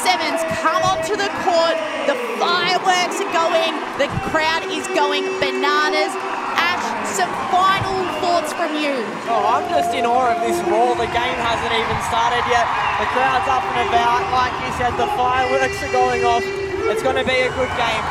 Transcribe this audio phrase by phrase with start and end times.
[0.00, 1.76] Sevens come onto the court.
[2.08, 3.72] The fireworks are going.
[4.00, 6.12] The crowd is going bananas.
[6.56, 8.96] Ash, some final thoughts from you.
[9.28, 10.96] Oh, I'm just in awe of this roar.
[10.96, 12.64] The game hasn't even started yet.
[12.96, 14.24] The crowd's up and about.
[14.32, 16.44] Like you said, the fireworks are going off.
[16.88, 18.04] It's going to be a good game.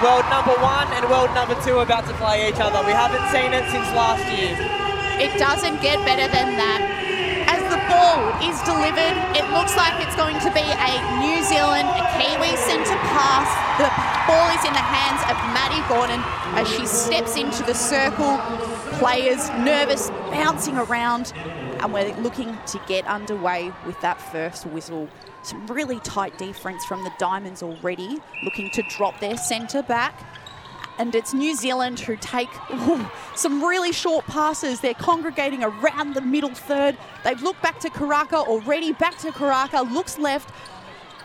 [0.00, 2.80] World number one and world number two are about to play each other.
[2.86, 4.56] We haven't seen it since last year.
[5.20, 6.97] It doesn't get better than that.
[7.98, 12.54] Ball is delivered, it looks like it's going to be a New Zealand, a Kiwi
[12.54, 13.50] centre pass.
[13.74, 13.90] The
[14.30, 16.22] ball is in the hands of Maddy Gordon
[16.56, 18.38] as she steps into the circle.
[19.00, 21.32] Players nervous, bouncing around,
[21.80, 25.08] and we're looking to get underway with that first whistle.
[25.42, 30.14] Some really tight defence from the Diamonds already, looking to drop their centre back
[30.98, 34.80] and it's New Zealand who take ooh, some really short passes.
[34.80, 36.96] They're congregating around the middle third.
[37.24, 38.92] They've looked back to Karaka already.
[38.92, 40.52] Back to Karaka, looks left.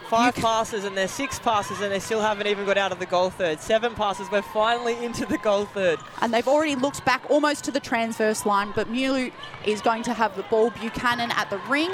[0.09, 3.05] Five passes and they're six passes and they still haven't even got out of the
[3.07, 3.59] goal third.
[3.59, 5.97] Seven passes, we're finally into the goal third.
[6.21, 9.31] And they've already looked back almost to the transverse line, but Mila
[9.65, 10.69] is going to have the ball.
[10.69, 11.89] Buchanan at the ring.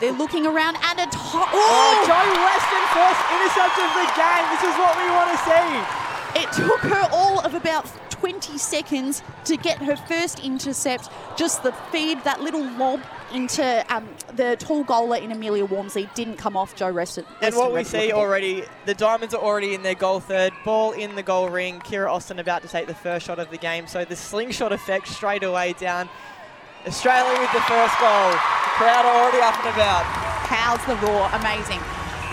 [0.00, 1.48] They're looking around and a top.
[1.52, 4.44] Oh, Jo Weston first intercept of the game.
[4.50, 6.03] This is what we want to see.
[6.36, 11.10] It took her all of about 20 seconds to get her first intercept.
[11.36, 13.00] Just the feed, that little lob
[13.32, 17.24] into um, the tall goaler in Amelia Walmsley didn't come off Jo Weston.
[17.42, 20.52] And what we see already, the Diamonds are already in their goal third.
[20.64, 21.80] Ball in the goal ring.
[21.80, 23.86] Kiera Austin about to take the first shot of the game.
[23.86, 26.08] So the slingshot effect straight away down.
[26.86, 28.30] Australia with the first goal.
[28.30, 30.04] The crowd are already up and about.
[30.48, 31.28] How's the roar?
[31.32, 31.80] Amazing.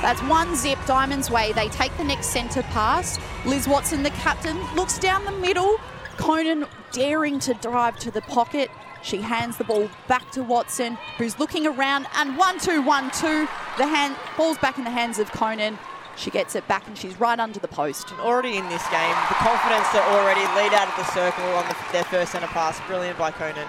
[0.02, 1.54] That's one zip Diamond's way.
[1.54, 3.20] They take the next centre pass.
[3.46, 5.78] Liz Watson, the captain, looks down the middle.
[6.18, 8.70] Koenen daring to drive to the pocket.
[9.04, 13.48] She hands the ball back to Watson, who's looking around, and one, two, one, two.
[13.78, 15.78] The hand ball's back in the hands of Koenen.
[16.18, 18.12] She gets it back and she's right under the post.
[18.20, 21.76] Already in this game, the confidence to already lead out of the circle on the,
[21.92, 22.80] their first centre pass.
[22.88, 23.68] Brilliant by Koenen.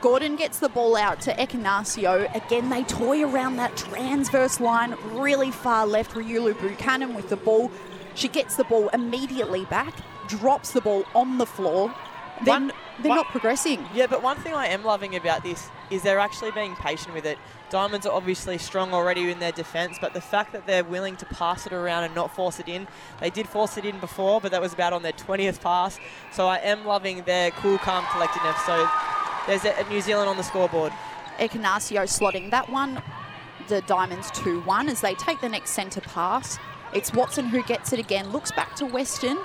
[0.00, 2.34] Gordon gets the ball out to Ekenasio.
[2.34, 6.12] Again, they toy around that transverse line really far left.
[6.12, 7.70] Reuelu Buchanan with the ball.
[8.14, 9.94] She gets the ball immediately back,
[10.26, 11.94] drops the ball on the floor.
[12.44, 13.86] Then One- they're one- not progressing.
[13.92, 17.26] Yeah, but one thing I am loving about this is they're actually being patient with
[17.26, 17.38] it.
[17.68, 21.26] Diamonds are obviously strong already in their defence, but the fact that they're willing to
[21.26, 22.88] pass it around and not force it in,
[23.20, 25.98] they did force it in before, but that was about on their 20th pass.
[26.32, 28.56] So I am loving their cool, calm collectedness.
[28.64, 28.88] So
[29.50, 30.92] there's a, New Zealand on the scoreboard.
[31.40, 33.02] Ekenasio slotting that one.
[33.66, 36.58] The Diamonds 2 1 as they take the next centre pass.
[36.94, 39.38] It's Watson who gets it again, looks back to Weston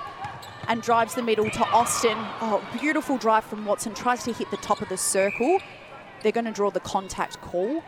[0.68, 2.16] and drives the middle to Austin.
[2.40, 5.58] Oh, beautiful drive from Watson, tries to hit the top of the circle.
[6.22, 7.82] They're going to draw the contact call.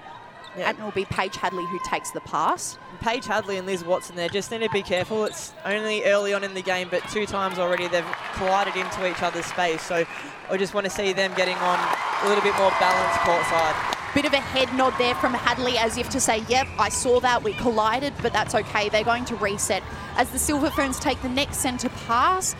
[0.58, 0.70] Yeah.
[0.70, 2.78] And it will be Paige Hadley who takes the pass.
[3.00, 5.24] Paige Hadley and Liz Watson there just need to be careful.
[5.24, 8.04] It's only early on in the game, but two times already they've
[8.34, 9.82] collided into each other's space.
[9.82, 10.04] So
[10.50, 11.78] I just want to see them getting on
[12.24, 13.94] a little bit more balanced courtside.
[14.14, 17.20] Bit of a head nod there from Hadley as if to say, yep, I saw
[17.20, 18.88] that, we collided, but that's okay.
[18.88, 19.82] They're going to reset.
[20.16, 22.56] As the Silver Ferns take the next centre pass,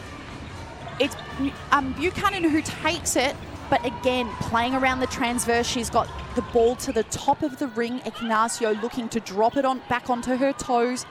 [1.00, 1.16] it's
[1.72, 3.34] um, Buchanan who takes it,
[3.70, 7.68] but again, playing around the transverse, she's got the ball to the top of the
[7.68, 8.00] ring.
[8.00, 11.04] Ekenasio looking to drop it on back onto her toes.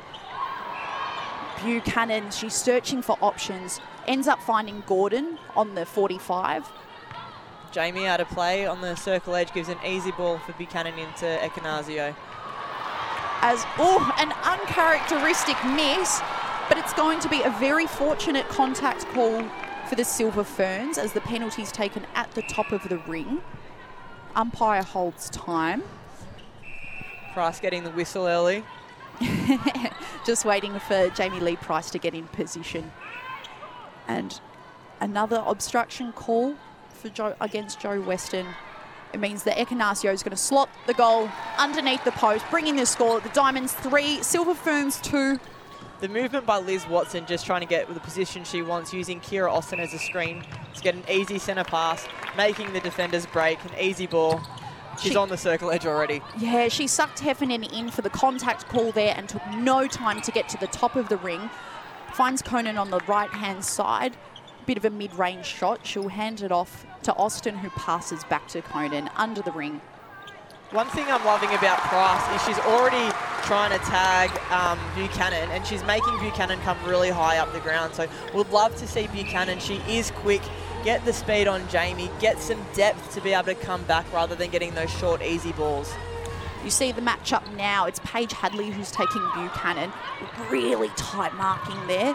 [1.63, 6.71] Buchanan, she's searching for options, ends up finding Gordon on the 45.
[7.71, 11.25] Jamie out of play on the circle edge gives an easy ball for Buchanan into
[11.25, 12.15] Ekenasio.
[13.41, 16.21] as oh an uncharacteristic miss
[16.69, 19.43] but it's going to be a very fortunate contact call
[19.87, 23.41] for the silver ferns as the penalty's taken at the top of the ring
[24.35, 25.83] umpire holds time
[27.33, 28.63] Price getting the whistle early.
[30.25, 32.91] just waiting for jamie lee price to get in position
[34.07, 34.39] and
[34.99, 36.55] another obstruction call
[36.89, 38.45] for jo against jo weston
[39.13, 42.85] it means that Ekenasio is going to slot the goal underneath the post, bringing the
[42.85, 43.19] score.
[43.21, 45.39] The Diamonds three, Silver Ferns two.
[45.99, 49.51] The movement by Liz Watson just trying to get the position she wants, using Kiera
[49.51, 50.43] Austin as a screen
[50.75, 52.05] to get an easy centre pass,
[52.35, 54.39] making the defenders break, an easy ball.
[55.01, 56.21] She's She- on the circle edge already.
[56.37, 60.31] Yeah, she sucked Heffernan in for the contact call there and took no time to
[60.31, 61.49] get to the top of the ring.
[62.13, 64.15] Finds Koenen on the right hand side.
[64.61, 65.79] A bit of a mid range shot.
[65.85, 69.81] She'll hand it off to Austin, who passes back to Koenen under the ring.
[70.71, 73.09] One thing I'm loving about Price is she's already
[73.43, 77.93] trying to tag um, Buchanan and she's making Buchanan come really high up the ground.
[77.93, 78.05] So
[78.35, 79.59] we'd love to see Buchanan.
[79.59, 80.41] She is quick.
[80.83, 82.11] Get the speed on Jamie.
[82.19, 85.53] Get some depth to be able to come back rather than getting those short, easy
[85.53, 85.93] balls.
[86.65, 87.85] You see the matchup now.
[87.85, 89.93] It's Paige Hadley who's taking Buchanan.
[90.49, 92.13] Really tight marking there.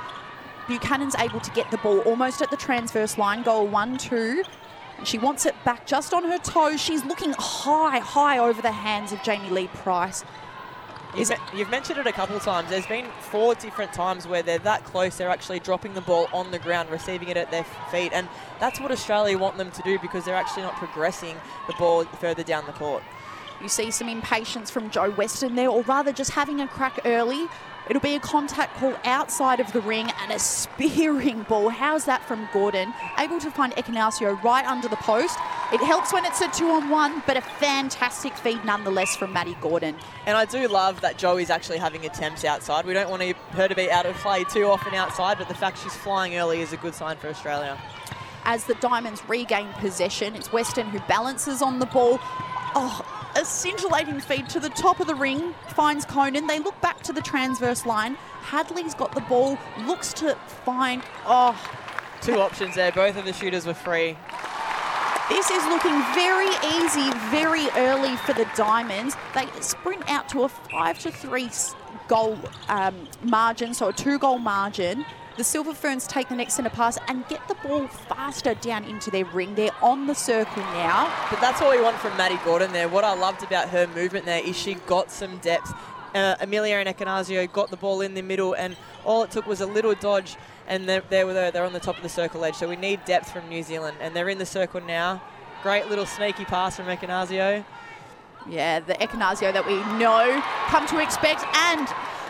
[0.69, 4.43] Buchanan's able to get the ball almost at the transverse line, goal 1 2.
[5.05, 6.81] She wants it back just on her toes.
[6.81, 10.25] She's looking high, high over the hands of Jamie Lee Price.
[11.17, 12.71] You've, you've mentioned it a couple of times.
[12.71, 16.51] There's been four different times where they're that close, they're actually dropping the ball on
[16.51, 18.13] the ground, receiving it at their feet.
[18.15, 18.29] And
[18.61, 22.43] that's what Australia want them to do because they're actually not progressing the ball further
[22.43, 23.03] down the court.
[23.61, 27.47] You see some impatience from Jo Weston there, or rather just having a crack early.
[27.89, 31.69] It'll be a contact call outside of the ring and a spearing ball.
[31.69, 32.95] How's that from Gordon?
[33.19, 35.37] Able to find Ekenasio right under the post.
[35.73, 39.57] It helps when it's a two on one, but a fantastic feed nonetheless from Maddy
[39.61, 39.97] Gordon.
[40.27, 42.87] And I do love that Joey's actually having attempts outside.
[42.87, 45.79] We don't want her to be out of play too often outside, but the fact
[45.79, 47.77] she's flying early is a good sign for Australia.
[48.45, 52.21] As the Diamonds regain possession, it's Weston who balances on the ball.
[52.75, 56.49] Oh, a scintillating feed to the top of the ring finds Koenen.
[56.49, 58.15] They look back to the transverse line.
[58.41, 60.35] Hadley's got the ball, looks to
[60.65, 61.03] find.
[61.27, 61.59] Oh,
[62.21, 62.93] two options there.
[62.93, 64.17] Both of the shooters were free.
[65.29, 69.17] This is looking very easy, very early for the Diamonds.
[69.35, 71.51] They sprint out to a five to three
[72.09, 75.05] goal um, margin, so a two goal margin.
[75.39, 79.11] The Silver Ferns take the next centre pass and get the ball faster down into
[79.11, 79.55] their ring.
[79.55, 81.11] They're on the circle now.
[81.31, 82.87] But that's all we want from Maddy Gordon there.
[82.87, 85.73] What I loved about her movement there is she got some depth.
[86.15, 88.77] Uh, Amelia and Ekenasio got the ball in the middle, and
[89.07, 90.37] all it took was a little dodge,
[90.67, 92.57] and they're, they're, they're on the top of the circle edge.
[92.57, 95.23] So we need depth from New Zealand, and they're in the circle now.
[95.63, 97.65] Great little sneaky pass from Ekenasio.
[98.47, 101.89] Yeah, the Ekenasio that we know, come to expect, and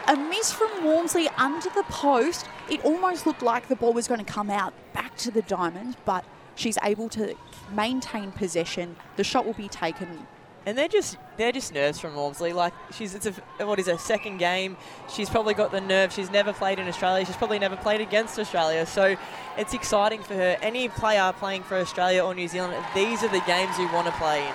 [0.09, 2.49] a miss from Walmsley under the post.
[2.71, 5.97] It almost looked like the ball was going to come out back to the diamond,
[6.05, 7.35] but she's able to
[7.75, 8.97] maintain possession.
[9.17, 10.27] The shot will be taken.
[10.65, 12.53] And they're just they're just nerves from Walmsley.
[12.53, 13.33] Like she's it's a
[13.67, 14.77] what is her second game.
[15.13, 16.13] She's probably got the nerve.
[16.13, 17.27] She's never played in Australia.
[17.27, 18.87] She's probably never played against Australia.
[18.87, 19.17] So
[19.59, 20.57] it's exciting for her.
[20.63, 24.13] Any player playing for Australia or New Zealand, these are the games you want to
[24.13, 24.55] play in.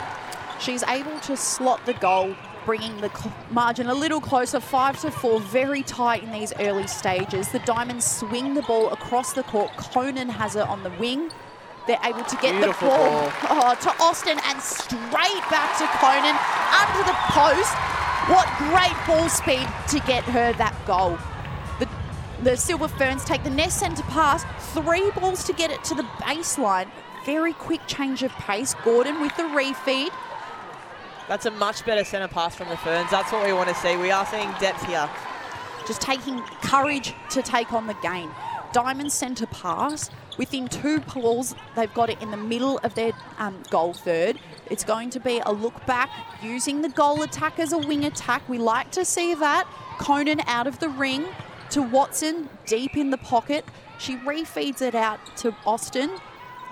[0.61, 2.35] She's able to slot the goal
[2.67, 3.09] bringing the
[3.49, 7.47] margin a little closer, five to four, very tight in these early stages.
[7.47, 9.71] The Diamonds swing the ball across the court.
[9.77, 11.31] Koenen has it on the wing.
[11.87, 13.31] They're able to get Beautiful the ball, ball.
[13.49, 16.35] Oh, to Austin and straight back to Koenen
[16.83, 17.73] under the post.
[18.27, 21.17] What great ball speed to get her that goal.
[21.79, 21.87] The,
[22.43, 24.43] the Silver Ferns take the next centre pass,
[24.73, 26.89] three balls to get it to the baseline.
[27.25, 28.73] Very quick change of pace.
[28.83, 30.09] Gordon with the refeed.
[31.27, 33.11] That's a much better centre pass from the Ferns.
[33.11, 33.97] That's what we want to see.
[33.97, 35.09] We are seeing depth here.
[35.85, 38.31] Just taking courage to take on the game.
[38.71, 40.09] Diamond centre pass.
[40.37, 44.39] Within two pulls, they've got it in the middle of their um, goal third.
[44.69, 46.09] It's going to be a look back
[46.41, 48.47] using the goal attack as a wing attack.
[48.47, 49.67] We like to see that.
[49.97, 51.25] Koenen out of the ring
[51.71, 53.65] to Watson, deep in the pocket.
[53.97, 56.11] She refeeds it out to Austin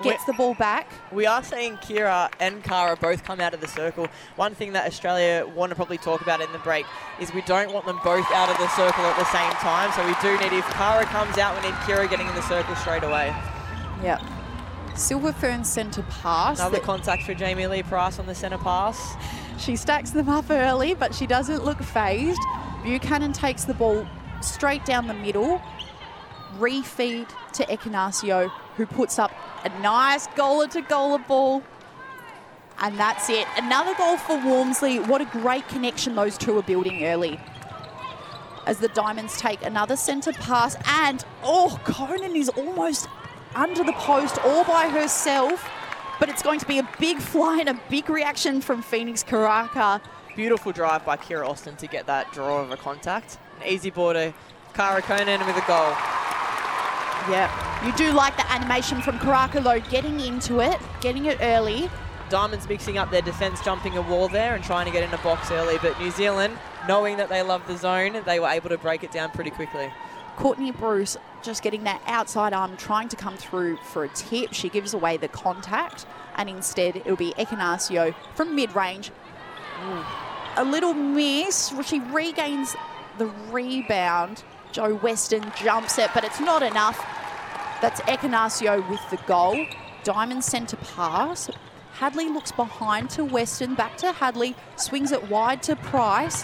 [0.04, 0.90] gets We're, the ball back.
[1.12, 4.08] We are seeing Kiera and Cara both come out of the circle.
[4.36, 6.86] One thing that Australia want to probably talk about in the break
[7.20, 9.92] is we don't want them both out of the circle at the same time.
[9.94, 12.76] So we do need, if Cara comes out, we need Kiera getting in the circle
[12.76, 13.36] straight away.
[14.04, 14.22] Yep.
[14.96, 16.60] Silver Fern centre pass.
[16.60, 19.16] Another contact for Jamie Lee Price on the centre pass.
[19.58, 22.40] She stacks them up early, but she doesn't look phased.
[22.84, 24.08] Buchanan takes the ball
[24.42, 25.62] straight down the middle,
[26.60, 29.32] refeed to Ekenasio, who puts up
[29.64, 31.64] a nice goaler to goaler ball.
[32.80, 33.48] And that's it.
[33.58, 35.00] Another goal for Walmsley.
[35.00, 37.40] What a great connection those two are building early.
[38.66, 43.08] As the Diamonds take another centre pass, and oh, Koenen is almost
[43.54, 45.70] under the post all by herself.
[46.20, 50.02] But it's going to be a big fly and a big reaction from Phoenix Karaka.
[50.36, 53.38] Beautiful drive by Kiera Austin to get that draw of a contact.
[53.62, 54.34] An easy to
[54.76, 55.96] Cara Koenen with a goal.
[57.32, 57.50] Yeah,
[57.86, 61.90] you do like the animation from Karaka though, getting into it, getting it early.
[62.30, 65.18] Diamonds mixing up their defence, jumping a wall there and trying to get in a
[65.20, 65.78] box early.
[65.82, 69.12] But New Zealand, knowing that they love the zone, they were able to break it
[69.12, 69.94] down pretty quickly.
[70.36, 74.54] Courtney Bruce just getting that outside arm, trying to come through for a tip.
[74.54, 76.06] She gives away the contact,
[76.36, 79.12] and instead it'll be Ekenasio from mid range.
[80.58, 81.74] A little miss.
[81.86, 82.76] She regains
[83.18, 84.44] the rebound.
[84.76, 86.98] Jo Weston jumps it, but it's not enough.
[87.82, 89.66] That's Ekenasio with the goal.
[90.04, 91.50] Diamond centre pass.
[91.94, 96.44] Hadley looks behind to Weston, back to Hadley, swings it wide to Price.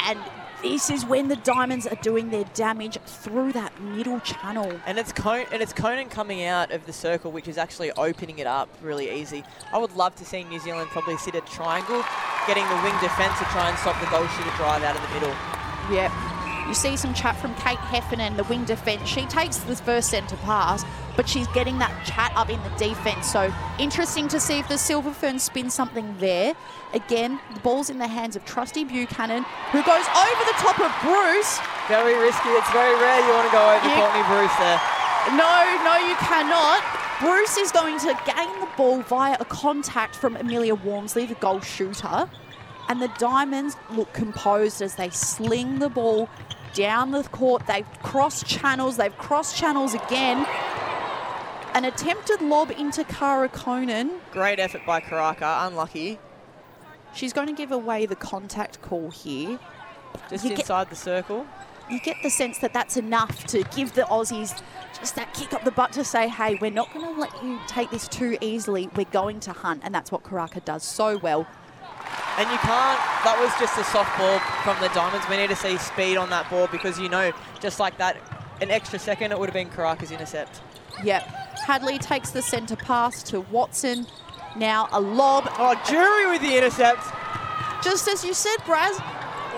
[0.00, 0.18] And
[0.62, 4.80] this is when the Diamonds are doing their damage through that middle channel.
[4.86, 8.38] And it's Con- and it's Koenen coming out of the circle, which is actually opening
[8.38, 9.44] it up really easy.
[9.74, 12.02] I would love to see New Zealand probably sit a triangle
[12.46, 15.12] getting the wing defence to try and stop the goal shooter drive out of the
[15.20, 15.36] middle.
[15.92, 16.25] Yep.
[16.66, 19.08] You see some chat from Kate Heffernan, the wing defence.
[19.08, 20.84] She takes the first centre pass,
[21.16, 23.30] but she's getting that chat up in the defence.
[23.30, 26.54] So interesting to see if the Silver Ferns spin something there.
[26.92, 30.90] Again, the ball's in the hands of Trusty Buchanan, who goes over the top of
[31.02, 31.60] Bruce.
[31.88, 32.48] Very risky.
[32.50, 34.80] It's very rare you want to go over You- Courtney Bruce there.
[35.30, 36.82] No, no, you cannot.
[37.20, 41.60] Bruce is going to gain the ball via a contact from Amelia Walmsley, the goal
[41.60, 42.28] shooter.
[42.88, 46.28] And the Diamonds look composed as they sling the ball
[46.76, 47.66] down the court.
[47.66, 50.46] They've crossed channels, they've crossed channels again.
[51.74, 54.10] An attempted lob into Cara Koenen.
[54.32, 55.66] Great effort by Karaka.
[55.66, 56.18] Unlucky.
[57.14, 59.58] She's going to give away the contact call here.
[60.30, 61.46] Just You get- inside the circle.
[61.90, 64.60] you get the sense that that's enough to give the Aussies
[64.98, 67.58] just that kick up the butt to say, hey, we're not going to let you
[67.68, 68.88] take this too easily.
[68.96, 69.82] We're going to hunt.
[69.84, 71.46] And that's what Karaka does so well.
[72.38, 75.26] And you can't, that was just a soft ball from the Diamonds.
[75.28, 78.16] We need to see speed on that ball because you know, just like that,
[78.60, 80.60] an extra second, it would have been Karaka's intercept.
[81.02, 81.22] Yep.
[81.66, 84.06] Hadley takes the centre pass to Watson.
[84.56, 85.44] Now a lob.
[85.58, 87.02] Oh, Jury with the intercept.
[87.82, 88.98] Just as you said, Braz,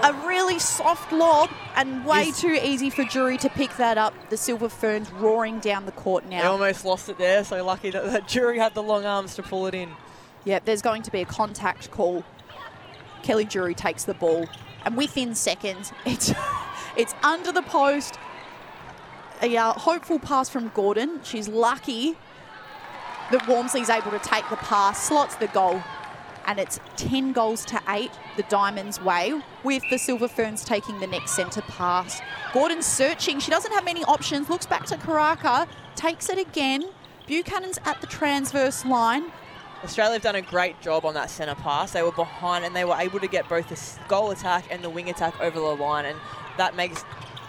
[0.03, 2.41] a really soft lob and way Yes.
[2.41, 4.15] too easy for Jury to pick that up.
[4.31, 6.53] The Silver Ferns roaring down the court They now.
[6.53, 9.67] almost lost it there, so lucky that, that Jury had the long arms to pull
[9.67, 9.91] it in.
[10.45, 12.25] Yep, there's going to be a contact call.
[13.22, 14.46] Kelly Jury takes the ball,
[14.84, 16.32] and within seconds, it's
[16.96, 18.18] it's under the post.
[19.40, 21.20] A uh, hopeful pass from Gordon.
[21.22, 22.16] She's lucky
[23.30, 25.82] that Walmsley's able to take the pass, slots the goal,
[26.46, 31.06] and it's 10 goals to 8 the Diamonds' way, with the Silver Ferns taking the
[31.06, 32.20] next centre pass.
[32.52, 33.38] Gordon's searching.
[33.38, 34.48] She doesn't have many options.
[34.48, 36.84] Looks back to Karaka, takes it again.
[37.26, 39.30] Buchanan's at the transverse line.
[39.85, 41.92] Australia have done a great job on that centre pass.
[41.92, 44.90] They were behind and they were able to get both the goal attack and the
[44.90, 46.18] wing attack over the line, and
[46.56, 47.04] that makes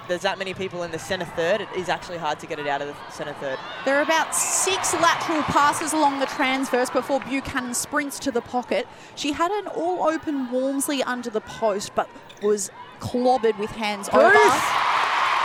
[0.08, 1.62] there's that many people in the centre third.
[1.62, 3.60] It is actually hard to get it out of the centre third.
[3.86, 8.88] There are about six lateral passes along the transverse before Buchanan sprints to the pocket.
[9.16, 12.10] She had an all open Walmsley under the post, but
[12.42, 14.32] was clobbered with hands over.
[14.32, 14.64] Bruce!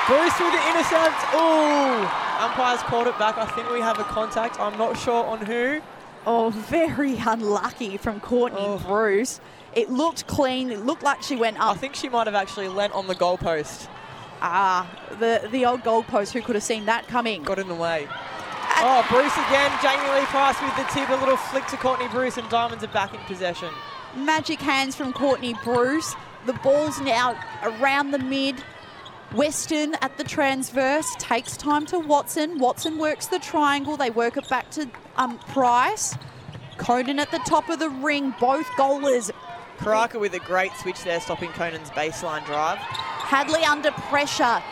[0.07, 1.35] Bruce with the intercept.
[1.35, 2.09] Ooh!
[2.41, 3.37] Umpires called it back.
[3.37, 4.59] I think we have a contact.
[4.59, 5.81] I'm not sure on who.
[6.27, 8.79] Oh, very unlucky from Courtney Oh.
[8.79, 9.41] Bruce.
[9.75, 10.71] It looked clean.
[10.71, 11.75] It looked like she went up.
[11.77, 13.89] I think she might have actually lent on the goalpost.
[14.41, 14.89] Ah,
[15.19, 16.33] the, the old goalpost.
[16.33, 17.43] Who could have seen that coming?
[17.43, 18.03] Got in the way.
[18.05, 18.11] And-
[18.87, 19.71] Oh, Bruce again.
[19.83, 21.09] Jamie Lee Price with the tip.
[21.09, 23.69] A little flick to Courtney Bruce, and Diamonds are back in possession.
[24.17, 26.15] Magic hands from Courtney Bruce.
[26.47, 28.63] The ball's now around the mid.
[29.33, 32.59] Weston at the transverse takes time to Watson.
[32.59, 33.97] Watson works the triangle.
[33.97, 36.17] They work it back to um, Price.
[36.77, 38.35] Koenen at the top of the ring.
[38.41, 39.31] Both goalers.
[39.79, 42.79] Karaka with a great switch there, stopping Koenen's baseline drive.
[42.79, 44.63] Hadley under pressure.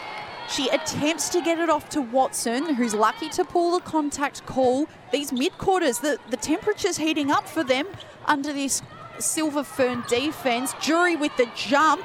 [0.49, 4.87] She attempts to get it off to Watson, who's lucky to pull the contact call.
[5.13, 7.87] These mid quarters, the, the temperature's heating up for them
[8.27, 8.83] under this
[9.19, 10.75] Silver Fern defense.
[10.81, 12.05] Jury with the jump.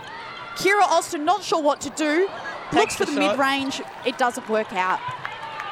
[0.56, 2.30] Kiera Austin not sure what to do.
[2.74, 3.38] Looks for the the shot.
[3.38, 3.82] mid range.
[4.06, 5.00] It doesn't work out.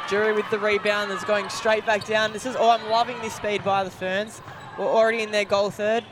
[0.09, 2.31] Jury with the rebound is going straight back down.
[2.31, 4.41] This is oh, I'm loving this speed by the Ferns.
[4.77, 6.03] We're already in their goal third.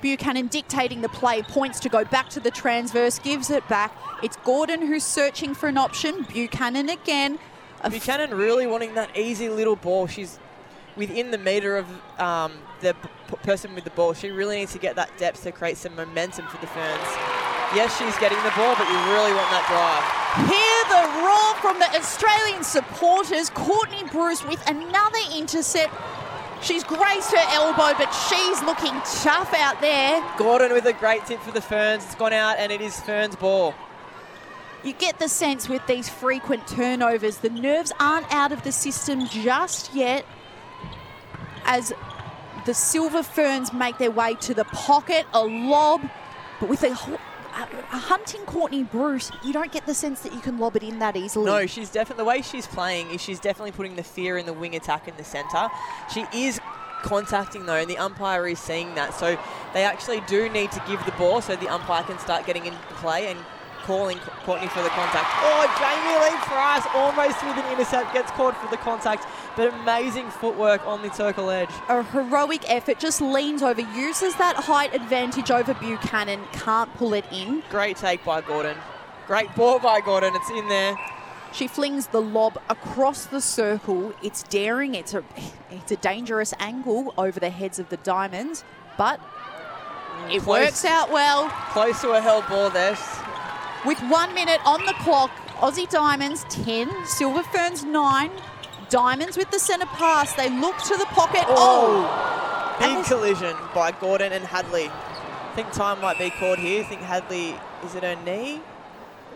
[0.00, 3.96] Buchanan dictating the play, points to go back to the transverse, gives it back.
[4.22, 6.24] It's Gordon who's searching for an option.
[6.24, 7.38] Buchanan again.
[7.88, 10.06] Buchanan really wanting that easy little ball.
[10.06, 10.38] She's
[10.96, 11.86] within the meter of
[12.20, 12.94] um, the
[13.28, 14.14] p- person with the ball.
[14.14, 17.08] She really needs to get that depth to create some momentum for the Ferns.
[17.74, 20.04] Yes, she's getting the ball, but you really want that drive.
[20.48, 23.50] Hear the roar from the Australian supporters.
[23.50, 25.92] Courtney Bruce with another intercept.
[26.62, 30.22] She's grazed her elbow, but she's looking tough out there.
[30.38, 32.04] Gordon with a great tip for the Ferns.
[32.04, 33.74] It's gone out, and it is Ferns' ball.
[34.82, 39.26] You get the sense with these frequent turnovers, the nerves aren't out of the system
[39.26, 40.24] just yet
[41.64, 41.92] as
[42.66, 46.02] the Silver Ferns make their way to the pocket, a lob,
[46.60, 50.58] but with a, a, hunting Courtney Bruce, you don't get the sense that you can
[50.58, 51.46] lob it in that easily.
[51.46, 54.52] No, she's definitely the way she's playing is she's definitely putting the fear in the
[54.52, 55.68] wing attack in the centre.
[56.12, 56.60] She is
[57.02, 59.14] contacting though, and the umpire is seeing that.
[59.14, 59.38] So
[59.72, 62.78] they actually do need to give the ball so the umpire can start getting into
[62.94, 63.38] play and
[63.86, 65.26] calling Courtney for the contact.
[65.42, 69.24] Oh, Jamie Lee Price almost with an intercept gets caught for the contact,
[69.56, 71.70] but amazing footwork on the circle edge.
[71.88, 77.24] a heroic effort, just leans over, uses that height advantage over Buchanan, can't pull it
[77.32, 77.62] in.
[77.70, 78.76] Great take by Gordon.
[79.28, 80.34] Great ball by Gordon.
[80.34, 80.96] It's in there.
[81.52, 84.12] She flings the lob across the circle.
[84.22, 84.94] It's daring.
[84.94, 85.24] It's a
[85.70, 88.62] it's a dangerous angle over the heads of the diamonds,
[88.98, 89.20] but
[90.28, 90.46] It Close.
[90.46, 91.48] works out well.
[91.70, 92.96] Close to a held ball there.
[93.86, 98.30] With one minute on the clock, Aussie Diamonds 10, Silver Ferns 9.
[98.88, 100.32] Diamonds with the centre pass.
[100.32, 101.44] They look to the pocket.
[101.46, 102.04] Oh!
[102.10, 102.76] oh.
[102.84, 104.88] And Big collision by Gordon and Hadley.
[104.88, 106.82] I think time might be called here.
[106.82, 108.60] I think Hadley, is it her knee?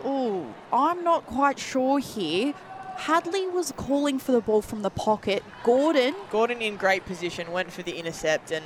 [0.03, 2.53] Oh, I'm not quite sure here.
[2.97, 5.43] Hadley was calling for the ball from the pocket.
[5.63, 8.65] Gordon, Gordon in great position, went for the intercept and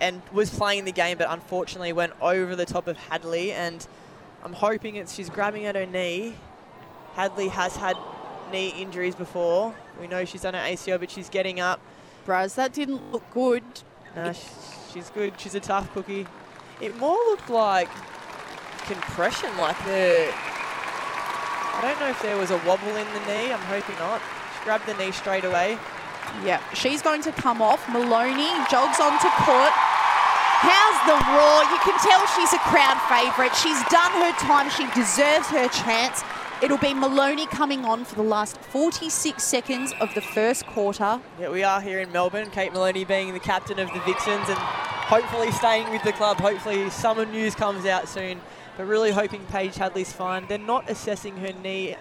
[0.00, 3.52] and was playing the game, but unfortunately went over the top of Hadley.
[3.52, 3.86] And
[4.44, 6.34] I'm hoping it's she's grabbing at her knee.
[7.14, 7.96] Hadley has had
[8.50, 9.74] knee injuries before.
[10.00, 11.80] We know she's done her ACL, but she's getting up.
[12.26, 13.62] Braz, that didn't look good.
[14.16, 14.32] No,
[14.92, 15.34] she's good.
[15.38, 16.26] She's a tough cookie.
[16.80, 17.88] It more looked like
[18.84, 20.32] compression, like the.
[21.74, 23.52] I don't know if there was a wobble in the knee.
[23.52, 24.20] I'm hoping not.
[24.58, 25.78] She grabbed the knee straight away.
[26.44, 27.88] Yeah, she's going to come off.
[27.88, 29.72] Moloney jogs onto court.
[30.62, 31.64] How's the roar?
[31.74, 33.52] You can tell she's a crowd favourite.
[33.56, 34.70] She's done her time.
[34.70, 36.22] She deserves her chance.
[36.62, 41.20] It'll be Moloney coming on for the last 46 seconds of the first quarter.
[41.40, 42.48] Yeah, we are here in Melbourne.
[42.50, 46.38] Kate Moloney being the captain of the Vixens and hopefully staying with the club.
[46.38, 48.40] Hopefully, summer news comes out soon.
[48.76, 50.46] But really hoping Paige Hadley's fine.
[50.46, 51.96] They're not assessing her knee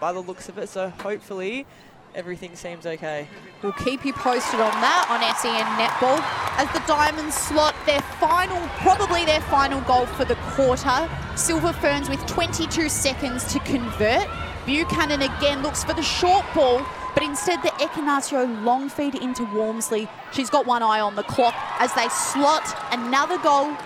[0.00, 1.64] by the looks of it, so hopefully
[2.16, 3.28] everything seems okay.
[3.62, 6.18] We'll keep you posted on that on SEN Netball
[6.56, 11.08] as the Diamonds slot their final, probably their final goal for the quarter.
[11.36, 14.26] Silver Ferns with 22 seconds to convert.
[14.64, 16.82] Buchanan again looks for the short ball,
[17.14, 20.08] but instead the Ekenasio long feed into Walmsley.
[20.32, 23.76] She's got one eye on the clock as they slot another goal.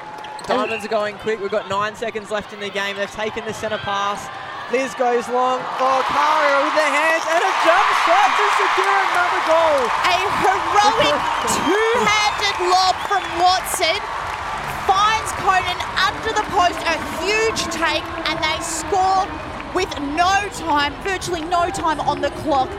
[0.46, 1.40] Diamonds are going quick.
[1.40, 2.96] We've got nine seconds left in the game.
[2.96, 4.28] They've taken the centre pass.
[4.70, 5.58] Liz goes long.
[5.82, 9.82] Oh, Cara with the hands and a jump shot to secure another goal.
[10.06, 11.18] A heroic
[11.58, 13.98] two-handed lob from Watson
[14.86, 19.26] finds Koenen under the post, a huge take, and they score
[19.74, 22.70] with no time, virtually no time on the clock.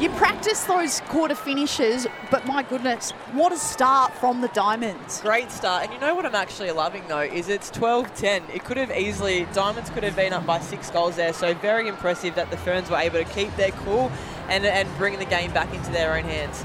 [0.00, 5.20] You practice those quarter finishes, but my goodness, what a start from the Diamonds.
[5.20, 5.84] Great start.
[5.84, 8.48] And you know what I'm actually loving though is it's 12-10.
[8.48, 11.34] It could have easily Diamonds could have been up by six goals there.
[11.34, 14.10] So very impressive that the Ferns were able to keep their cool
[14.48, 16.64] and and bring the game back into their own hands.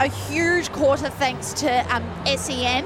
[0.00, 2.84] A huge quarter thanks to um, SEN.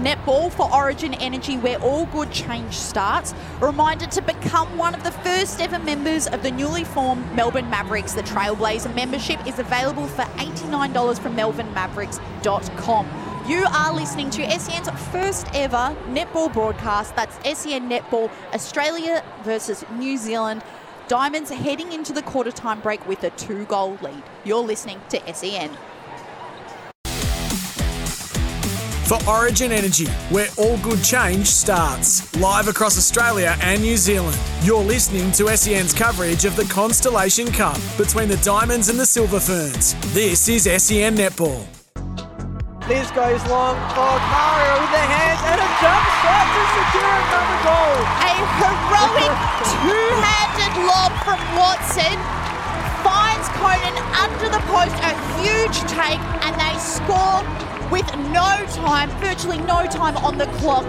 [0.00, 3.34] Netball for Origin Energy, where all good change starts.
[3.60, 7.68] A reminder to become one of the first ever members of the newly formed Melbourne
[7.70, 8.12] Mavericks.
[8.12, 13.32] The Trailblazer membership is available for $89 from melbournemavericks.com.
[13.48, 17.16] You are listening to SEN's first ever netball broadcast.
[17.16, 20.62] That's SEN Netball Australia versus New Zealand.
[21.08, 24.22] Diamonds heading into the quarter time break with a two goal lead.
[24.44, 25.76] You're listening to SEN.
[29.12, 32.34] for Origin Energy, where all good change starts.
[32.38, 34.38] Live across Australia and New Zealand.
[34.62, 39.38] You're listening to SEN's coverage of the Constellation Cup between the Diamonds and the Silver
[39.38, 39.94] Ferns.
[40.14, 41.60] This is SEN Netball.
[42.88, 43.76] This goes long.
[43.92, 47.96] for Cara with the hands and a jump shot to secure another goal.
[48.16, 48.32] A
[48.64, 49.32] heroic
[49.76, 52.16] two-handed lob from Watson
[53.04, 55.12] finds Koenen under the post, a
[55.44, 57.42] huge take, and they score
[57.92, 60.88] with no time, virtually no time on the clock.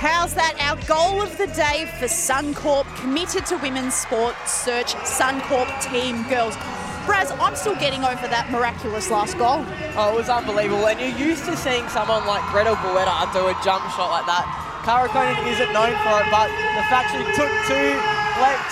[0.00, 0.56] How's that?
[0.64, 6.56] Our goal of the day for Suncorp, committed to women's sport, search Suncorp Team Girls.
[7.04, 9.60] Braz, I'm still getting over that miraculous last goal.
[9.92, 10.88] Oh, it was unbelievable.
[10.88, 14.48] And you're used to seeing someone like Gretel Bueta do a jump shot like that.
[14.88, 15.04] Cara
[15.52, 17.92] isn't known for it, but the fact she took two,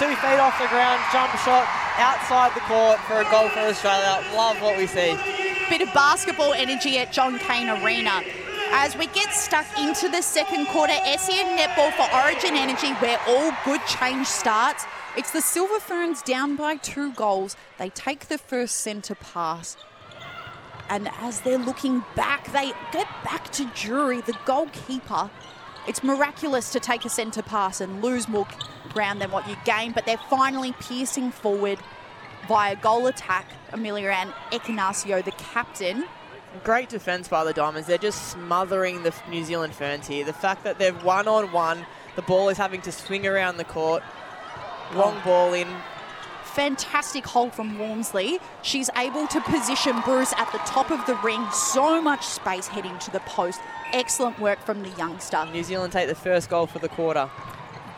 [0.01, 4.23] two feet off the ground, jump shot outside the court for a goal for Australia.
[4.35, 5.17] Love what we see.
[5.69, 8.23] bit of basketball energy at John Cain Arena.
[8.73, 13.53] As we get stuck into the second quarter, SEN Netball for Origin Energy, where all
[13.65, 14.85] good change starts.
[15.17, 17.57] It's the Silver Ferns down by two goals.
[17.79, 19.77] They take the first centre pass.
[20.89, 25.31] And as they're looking back, they get back to Jury, the goalkeeper.
[25.89, 28.47] It's miraculous to take a centre pass and lose more
[28.93, 31.79] ground than what you gain, but they're finally piercing forward
[32.47, 33.47] via goal attack.
[33.73, 36.05] Amelia and Ekenasio, the captain.
[36.65, 37.87] Great defence by the Diamonds.
[37.87, 40.25] They're just smothering the New Zealand Ferns here.
[40.25, 43.65] The fact that they're one on one, the ball is having to swing around the
[43.65, 44.03] court.
[44.95, 45.25] Long oh.
[45.25, 45.69] ball in.
[46.43, 48.41] Fantastic hold from Walmsley.
[48.63, 51.47] She's able to position Bruce at the top of the ring.
[51.53, 53.61] So much space heading to the post.
[53.93, 55.47] Excellent work from the youngster.
[55.53, 57.29] New Zealand take the first goal for the quarter.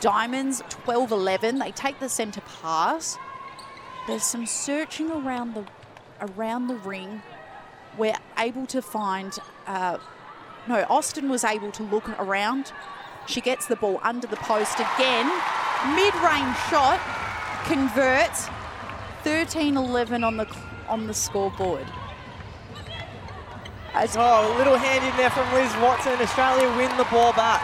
[0.01, 1.59] Diamonds 12 11.
[1.59, 3.19] They take the centre pass.
[4.07, 5.65] There's some searching around the
[6.21, 7.23] around the ring.
[7.99, 9.99] We're able to find uh,
[10.69, 12.73] no, Austin was able to look around.
[13.27, 15.27] She gets the ball under the post again.
[15.97, 17.01] Mid range shot
[17.65, 18.49] converts
[19.25, 20.47] 13 11 on the,
[20.89, 21.87] on the scoreboard.
[23.95, 26.15] As Oh, a little hand in there from Liz Watson.
[26.15, 27.61] Australia win the ball back.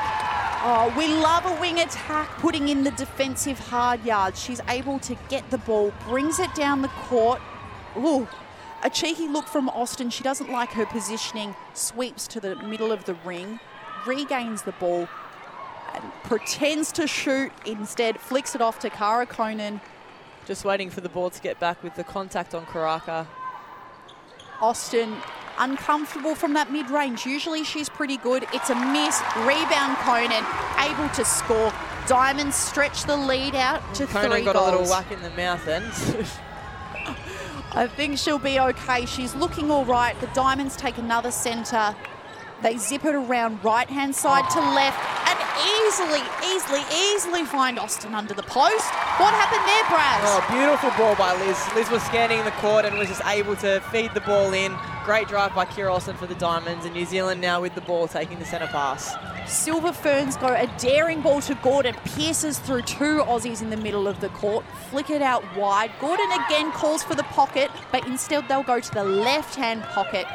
[0.63, 4.43] Oh, we love a wing attack putting in the defensive hard yards.
[4.43, 7.41] She's able to get the ball, brings it down the court.
[7.97, 8.29] Ooh,
[8.83, 10.11] a cheeky look from Austin.
[10.11, 13.59] She doesn't like her positioning, sweeps to the middle of the ring,
[14.07, 15.09] regains the ball,
[15.95, 17.53] and pretends to shoot.
[17.65, 19.81] Instead, flicks it off to Cara Koenen.
[20.45, 23.27] Just waiting for the ball to get back with the contact on Karaka.
[24.61, 25.17] Austin
[25.59, 27.27] uncomfortable from that mid range.
[27.27, 28.47] Usually she's pretty good.
[28.53, 29.21] It's a miss.
[29.39, 30.45] Rebound Koenen,
[30.85, 31.73] able to score.
[32.07, 34.69] Diamonds stretch the lead out to Conan three got goals.
[34.69, 35.83] a little whack in the mouth then.
[37.73, 39.05] I think she'll be okay.
[39.05, 40.19] She's looking all right.
[40.21, 41.95] The Diamonds take another centre.
[42.63, 45.39] They zip it around right hand side to left and
[45.87, 46.23] easily,
[46.55, 48.87] easily, easily find Austin under the post.
[49.21, 50.19] What happened there, Braz?
[50.25, 51.59] oh, beautiful ball by Liz.
[51.77, 54.73] Liz was scanning the court and was just able to feed the ball in.
[55.09, 58.07] Great drive by Kiera Austin for the Diamonds, and New Zealand now with the ball
[58.07, 59.15] taking the centre pass.
[59.51, 64.07] Silver Ferns go a daring ball to Gordon, pierces through two Aussies in the middle
[64.07, 65.91] of the court, flick it out wide.
[65.99, 70.27] Gordon again calls for the pocket, but instead they'll go to the left hand pocket.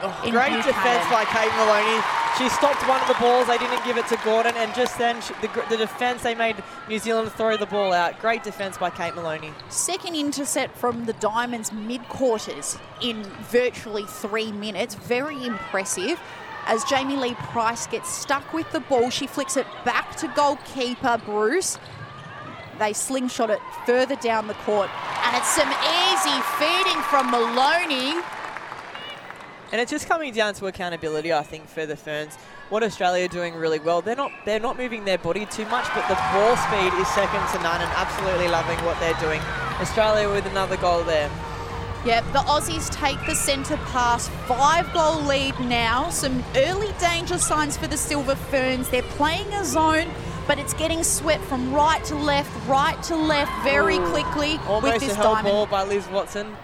[0.00, 0.66] Oh, in Great Buchanan.
[0.66, 2.02] defence by Kate Moloney.
[2.38, 3.48] She stopped one of the balls.
[3.48, 6.54] They didn't give it to Gordon, and just then she, the, the defence they made
[6.88, 8.20] New Zealand throw the ball out.
[8.20, 9.52] Great defence by Kate Moloney.
[9.70, 14.94] Second intercept from the Diamonds mid quarters in virtually three minutes.
[14.94, 16.20] Very impressive.
[16.66, 21.20] As Jamie Lee Price gets stuck with the ball, she flicks it back to goalkeeper
[21.24, 21.78] Bruce.
[22.78, 24.90] They slingshot it further down the court,
[25.24, 28.20] and it's some easy feeding from Moloney.
[29.72, 32.36] And it's just coming down to accountability, I think, for the Ferns.
[32.68, 35.86] What Australia are doing really well, they're not they're not moving their body too much,
[35.94, 39.40] but the ball speed is second to none, and absolutely loving what they're doing.
[39.80, 41.30] Australia with another goal there.
[42.08, 44.28] Yep, the Aussies take the centre pass.
[44.46, 46.08] Five goal lead now.
[46.08, 48.88] Some early danger signs for the Silver Ferns.
[48.88, 50.08] They're playing a zone,
[50.46, 54.94] but it's getting swept from right to left, right to left very Ooh, quickly Almost
[54.94, 55.52] with this a held diamond.
[55.52, 56.56] ball by Liz Watson.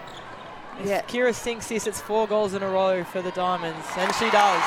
[0.79, 1.03] If Yeah.
[1.03, 4.63] Kiera sinks this, it's four goals in a row for the Diamonds, and she does.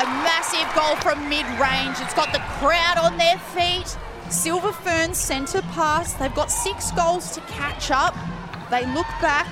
[0.00, 1.96] A massive goal from mid range.
[2.00, 3.96] It's got the crowd on their feet.
[4.28, 6.14] Silver Ferns centre pass.
[6.14, 8.16] They've got six goals to catch up.
[8.70, 9.48] They look back.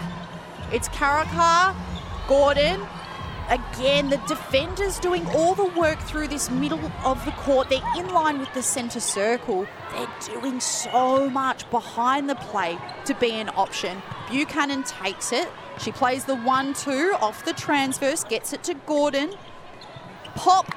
[0.72, 1.74] It's Karaka,
[2.28, 2.80] Gordon.
[3.48, 7.68] Again, the defenders doing all the work through this middle of the court.
[7.68, 9.66] They're in line with the centre circle.
[9.92, 14.02] They're doing so much behind the play to be an option.
[14.30, 15.48] Buchanan takes it.
[15.78, 19.32] She plays the 1 2 off the transverse, gets it to Gordon.
[20.34, 20.72] Pop.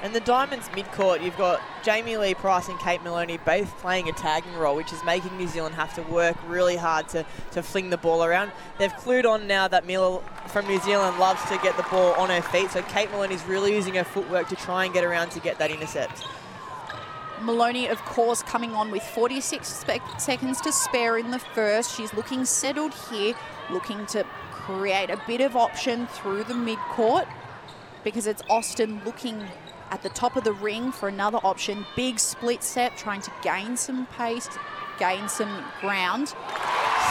[0.00, 4.12] And the Diamonds mid-court, you've got Jamie Lee Price and Kate Moloney both playing a
[4.12, 7.90] tagging role, which is making New Zealand have to work really hard to, to fling
[7.90, 8.52] the ball around.
[8.78, 12.30] They've clued on now that Mila from New Zealand loves to get the ball on
[12.30, 15.40] her feet, so Kate Moloney's really using her footwork to try and get around to
[15.40, 16.24] get that intercept.
[17.40, 21.96] Moloney, of course, coming on with 46 spe- seconds to spare in the first.
[21.96, 23.34] She's looking settled here,
[23.68, 27.26] looking to create a bit of option through the mid-court
[28.04, 29.42] because it's Austin looking
[29.90, 31.86] at the top of the ring for another option.
[31.96, 34.48] Big split step, trying to gain some pace,
[34.98, 36.28] gain some ground.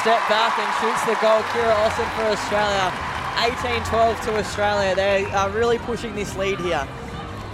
[0.01, 1.41] Step back and shoots the goal.
[1.51, 2.91] Kiera Austin for Australia.
[3.37, 4.95] 18-12 to Australia.
[4.95, 6.87] They are really pushing this lead here.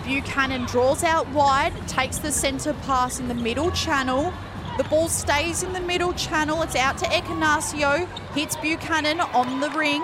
[0.03, 4.33] Buchanan draws out wide, takes the centre pass in the middle channel.
[4.77, 6.61] The ball stays in the middle channel.
[6.63, 8.07] It's out to Ekenasio.
[8.33, 10.01] Hits Buchanan on the ring.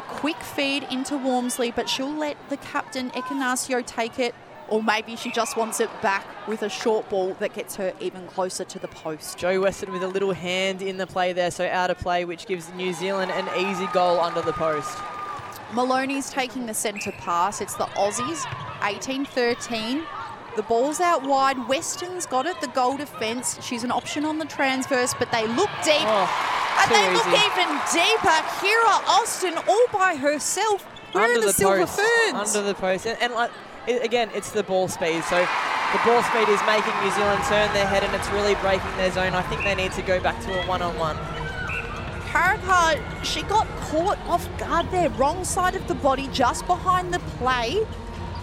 [0.00, 4.34] A quick feed into Walmsley, but she'll let the captain Ekenasio take it.
[4.70, 8.26] Or maybe she just wants it back with a short ball that gets her even
[8.26, 9.36] closer to the post.
[9.36, 12.46] Jo Weston with a little hand in the play there, so out of play, which
[12.46, 14.96] gives New Zealand an easy goal under the post.
[15.72, 17.60] Moloney's taking the centre pass.
[17.60, 18.42] It's the Aussies,
[18.82, 20.02] 18 13.
[20.56, 21.68] The ball's out wide.
[21.68, 23.62] Weston's got it, the goal defence.
[23.62, 26.06] She's an option on the transverse, but they look deep.
[26.06, 28.38] Oh, and they look even deeper.
[28.58, 30.84] Kiera Austin all by herself.
[31.12, 32.00] Where under the, the, Silver post.
[32.00, 32.56] Ferns?
[32.56, 33.06] Under the post.
[33.06, 33.50] And, and like,
[33.86, 35.22] it, again, it's the ball speed.
[35.24, 35.36] So
[35.92, 39.10] the ball speed is making New Zealand turn their head and it's really breaking their
[39.10, 39.34] zone.
[39.34, 41.16] I think they need to go back to a one-on-one.
[42.30, 47.18] Karaka, she got caught off guard there, wrong side of the body, just behind the
[47.38, 47.84] play.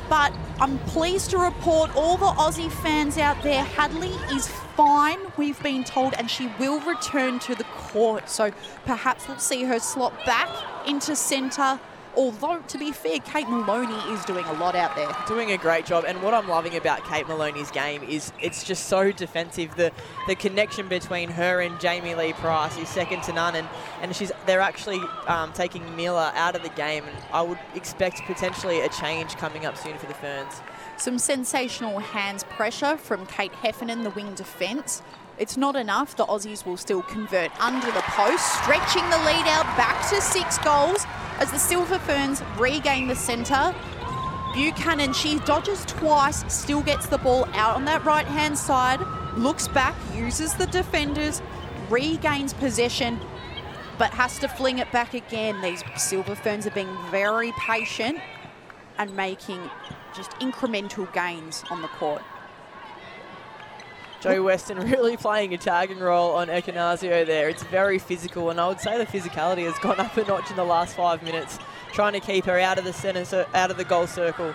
[0.10, 4.48] But I'm pleased to report all the Aussie fans out there, Hadley is
[4.78, 8.30] fine, we've been told, and she will return to the court.
[8.30, 8.52] So
[8.86, 10.50] perhaps we'll see her slot back
[10.88, 11.80] into centre
[12.18, 15.08] Although, to be fair, Kate Moloney is doing a lot out there.
[15.28, 18.88] Doing a great job, and what I'm loving about Kate Moloney's game is it's just
[18.88, 19.76] so defensive.
[19.76, 19.92] The
[20.28, 23.70] the connection between her and Jamie Lee Price is second to none, and,
[24.02, 28.24] and she's they're actually um, taking Mila out of the game, and I would expect
[28.26, 30.56] potentially a change coming up soon for the Ferns.
[30.98, 35.04] Some sensational hands pressure from Kate Heffernan, the wing defence.
[35.38, 36.16] It's not enough.
[36.18, 40.58] The Aussies will still convert under the post, stretching the lead out back to six
[40.58, 41.06] goals
[41.38, 43.76] as the Silver Ferns regain the centre.
[44.56, 49.00] Buchanan, she dodges twice, still gets the ball out on that right hand side,
[49.38, 51.44] looks back, uses the defenders,
[51.92, 53.20] regains possession,
[54.00, 55.62] but has to fling it back again.
[55.62, 58.18] These Silver Ferns are being very patient
[58.98, 59.70] and making
[60.18, 62.24] just incremental gains on the court.
[64.20, 67.50] Jo Weston really playing a tagging role on Ekenasio there.
[67.50, 70.58] It's very physical, and I would say the physicality has gone up a notch in
[70.58, 71.60] the last five minutes,
[71.94, 74.54] trying to keep her out of the centre, out of the goal circle.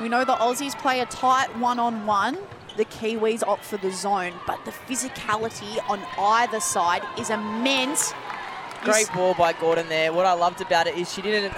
[0.00, 2.38] We know the Aussies play a tight one-on-one.
[2.76, 8.14] The Kiwis opt for the zone, but the physicality on either side is immense.
[8.82, 10.12] Great ball by Gordon there.
[10.12, 11.52] What I loved about it is she didn't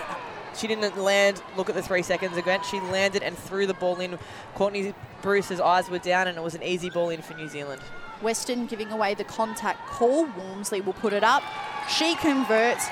[0.56, 2.60] she didn't land, look at the three seconds again.
[2.70, 4.18] She landed and threw the ball in.
[4.54, 7.80] Courtney Bruce's eyes were down and it was an easy ball in for New Zealand.
[8.22, 10.26] Weston giving away the contact call.
[10.36, 11.42] Walmsley will put it up.
[11.88, 12.86] She converts.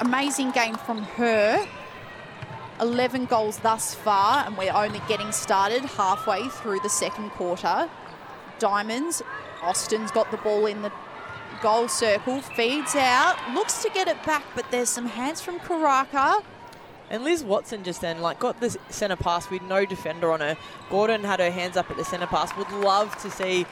[0.00, 1.66] Amazing game from her.
[2.80, 7.88] 11 goals thus far, and we're only getting started halfway through the second quarter.
[8.60, 9.22] Diamonds,
[9.62, 10.92] Austin's got the ball in the
[11.60, 16.42] goal circle, feeds out, looks to get it back, but there's some hands from Karaka.
[17.10, 20.56] And Liz Watson just then like got the centre pass with no defender on her.
[20.90, 22.54] Gordon had her hands up at the centre pass.
[22.56, 23.66] Would love to see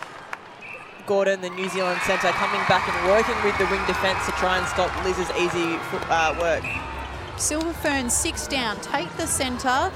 [1.07, 4.59] Gordon, the New Zealand centre, coming back and working with the wing defence to try
[4.59, 6.65] and stop Liz's easy uh, work.
[7.37, 9.93] Silver Fern six down, take the centre.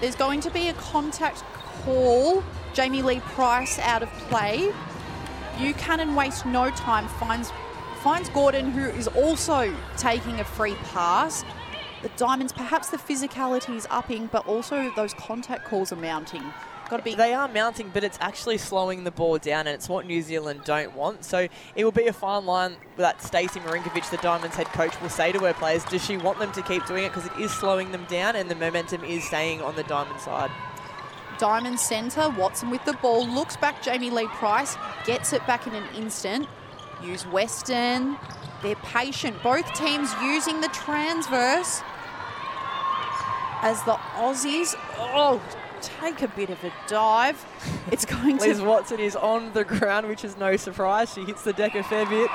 [0.00, 1.42] There's going to be a contact
[1.82, 2.44] call.
[2.74, 4.72] Jamie Lee Price out of play.
[5.58, 7.50] Buchanan waste no time, finds
[8.02, 11.44] finds Gordon, who is also taking a free pass
[12.02, 16.42] the Diamonds, perhaps the physicality is upping, but also those contact calls are mounting.
[16.88, 17.14] Got to be.
[17.16, 20.60] They are mounting, but it's actually slowing the ball down, and it's what New Zealand
[20.64, 21.24] don't want.
[21.24, 25.08] So it will be a fine line that Stacey Marinkovich, the Diamonds head coach, will
[25.08, 27.50] say to her players: Does she want them to keep doing it because it is
[27.50, 30.50] slowing them down, and the momentum is staying on the Diamond side.
[31.38, 35.74] Diamond centre, Watson with the ball, looks back Jamie Lee Price, gets it back in
[35.74, 36.46] an instant.
[37.02, 38.16] Use Weston.
[38.62, 39.42] They're patient.
[39.42, 41.82] Both teams using the transverse
[43.62, 45.40] as the Aussies, oh,
[45.80, 47.44] take a bit of a dive.
[47.92, 48.44] It's going to...
[48.44, 51.14] Liz Watson is on the ground, which is no surprise.
[51.14, 52.28] She hits the deck a fair bit.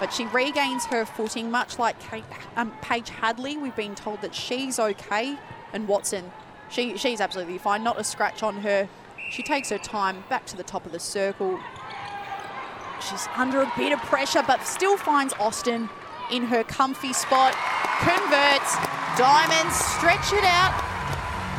[0.00, 2.24] But she regains her footing, much like Kate,
[2.56, 3.56] um, Paige Hadley.
[3.56, 5.38] We've been told that she's okay.
[5.72, 6.32] And Watson,
[6.68, 7.84] she, she's absolutely fine.
[7.84, 8.88] Not a scratch on her.
[9.30, 11.60] She takes her time back to the top of the circle.
[13.08, 15.88] She's under a bit of pressure, but still finds Austin
[16.30, 17.52] in her comfy spot.
[18.00, 18.76] Converts.
[19.18, 20.72] Diamonds stretch it out.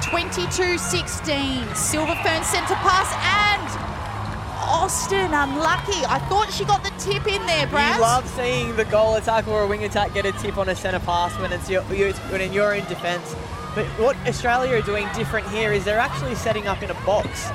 [0.01, 1.75] 22-16.
[1.75, 3.83] Silver Fern centre pass and
[4.65, 6.05] Austin unlucky.
[6.07, 7.95] I thought she got the tip in there, Braz.
[7.95, 10.75] You love seeing the goal attack or a wing attack get a tip on a
[10.75, 13.35] centre pass when it's your, when you're in defence.
[13.75, 17.49] But what Australia are doing different here is they're actually setting up in a box.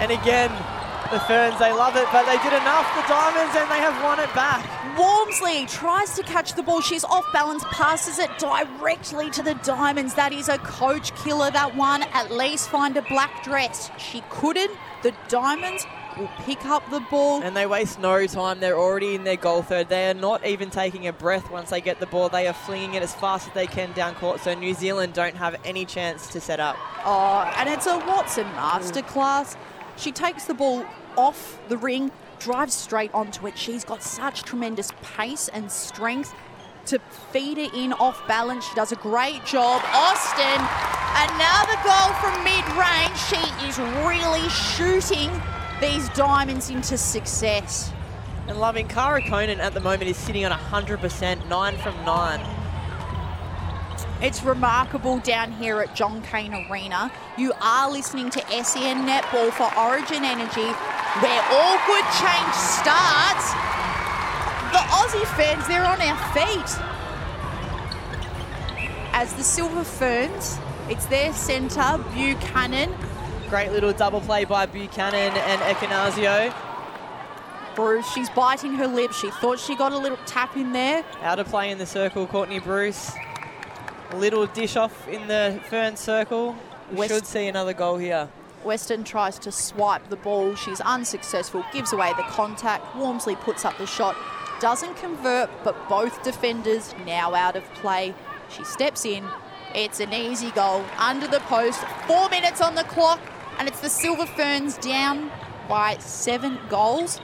[0.00, 0.50] And again,
[1.10, 4.18] the Ferns, they love it, but they did enough, the Diamonds, and they have won
[4.18, 4.64] it back.
[4.98, 6.80] Walmsley tries to catch the ball.
[6.80, 10.14] She's off balance, passes it directly to the Diamonds.
[10.14, 12.02] That is a coach killer, that one.
[12.14, 13.90] At least find a black dress.
[13.98, 14.70] She couldn't.
[15.02, 15.84] The Diamonds
[16.16, 17.42] will pick up the ball.
[17.42, 18.60] And they waste no time.
[18.60, 19.88] They're already in their goal third.
[19.88, 22.28] They are not even taking a breath once they get the ball.
[22.28, 24.40] They are flinging it as fast as they can down court.
[24.40, 26.76] So New Zealand don't have any chance to set up.
[27.04, 29.56] Oh, and it's a Watson masterclass.
[29.96, 30.84] She takes the ball
[31.16, 33.56] off the ring, drives straight onto it.
[33.56, 36.34] She's got such tremendous pace and strength
[36.86, 36.98] to
[37.32, 38.64] feed it in off balance.
[38.66, 39.82] She does a great job.
[39.92, 40.60] Austin,
[41.16, 43.18] another goal from mid range.
[43.28, 45.30] She is really shooting
[45.80, 47.92] these diamonds into success.
[48.48, 52.55] And loving Cara Koenen at the moment is sitting on 100%, 9 from 9.
[54.22, 57.12] It's remarkable down here at John Cain Arena.
[57.36, 60.72] You are listening to SEN Netball for Origin Energy,
[61.20, 63.52] where all good change starts.
[64.72, 66.78] The Aussie fans, they're on our feet.
[69.12, 72.94] As the Silver Ferns, it's their centre, Buchanan.
[73.50, 76.54] Great little double play by Buchanan and Ekenasio.
[77.74, 79.12] Bruce, she's biting her lip.
[79.12, 81.04] She thought she got a little tap in there.
[81.20, 83.12] Out of play in the circle, Courtney Bruce.
[84.14, 86.56] Little dish off in the Fern circle.
[86.90, 88.28] We West- should see another goal here.
[88.64, 90.54] Weston tries to swipe the ball.
[90.56, 92.96] She's unsuccessful, gives away the contact.
[92.96, 94.16] Walmsley puts up the shot,
[94.60, 98.14] doesn't convert, but both defenders now out of play.
[98.48, 99.24] She steps in.
[99.74, 101.80] It's an easy goal under the post.
[102.06, 103.20] Four minutes on the clock,
[103.58, 105.30] and it's the Silver Ferns down
[105.68, 107.20] by seven goals.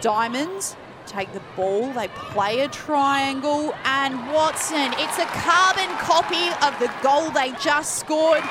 [0.00, 0.76] Diamonds
[1.14, 6.90] take the ball, they play a triangle, and Watson, it's a carbon copy of the
[7.02, 8.42] goal they just scored.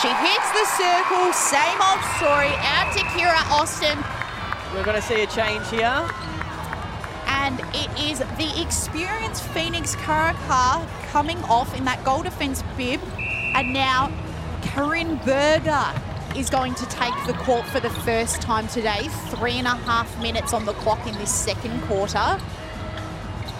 [0.00, 3.98] She hits the circle, same old story, out to Kiera Austin,
[4.72, 6.08] We're going to see a change here.
[7.26, 13.00] and it is the experienced Phoenix Karaka coming off in that goal defence bib,
[13.54, 14.10] and now
[14.62, 15.92] Karin Burger
[16.36, 19.08] is going to take the court for the first time today.
[19.30, 22.40] Three and a half minutes on the clock in this second quarter.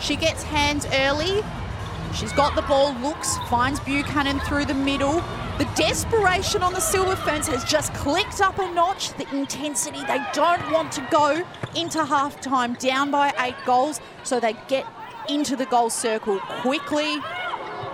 [0.01, 1.43] She gets hands early.
[2.15, 5.23] She's got the ball, looks, finds Buchanan through the middle.
[5.59, 9.15] The desperation on the Silver Ferns has just clicked up a notch.
[9.15, 14.55] The intensity, they don't want to go into halftime down by eight goals, so they
[14.69, 14.87] get
[15.29, 17.19] into the goal circle quickly.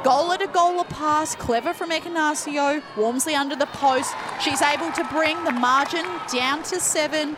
[0.02, 2.82] Goal at a goal a pass, clever from Ekenasio.
[2.96, 4.14] Walmsley under the post.
[4.42, 7.36] She's able to bring the margin down to seven.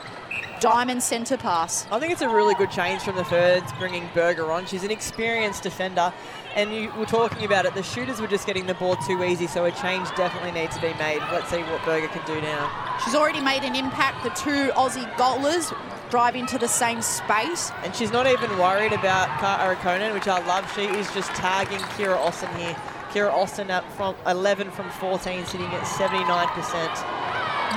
[0.61, 1.89] Diamond centre pass.
[1.91, 4.65] I think it's a really good change from the Ferns bringing Burger on.
[4.67, 6.13] She's an experienced defender,
[6.55, 7.75] and you were talking about it.
[7.75, 10.83] The shooters were just getting the ball too easy, so a change definitely needs to
[10.83, 11.19] be made.
[11.33, 12.71] Let's see what Burger can do now.
[13.05, 14.23] She's already made an impact.
[14.23, 15.77] The two Aussie goalers
[16.13, 17.73] drive into the same space.
[17.83, 20.71] And she's not even worried about Cara Koenen, which I love.
[20.75, 22.77] She is just tagging Kiera Austin here.
[23.09, 26.21] Kiera Austin up from 11 from 14, sitting at 79%.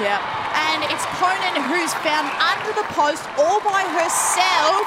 [0.03, 0.19] Yeah.
[0.67, 4.83] And it's Koenen who's found under the post all by herself.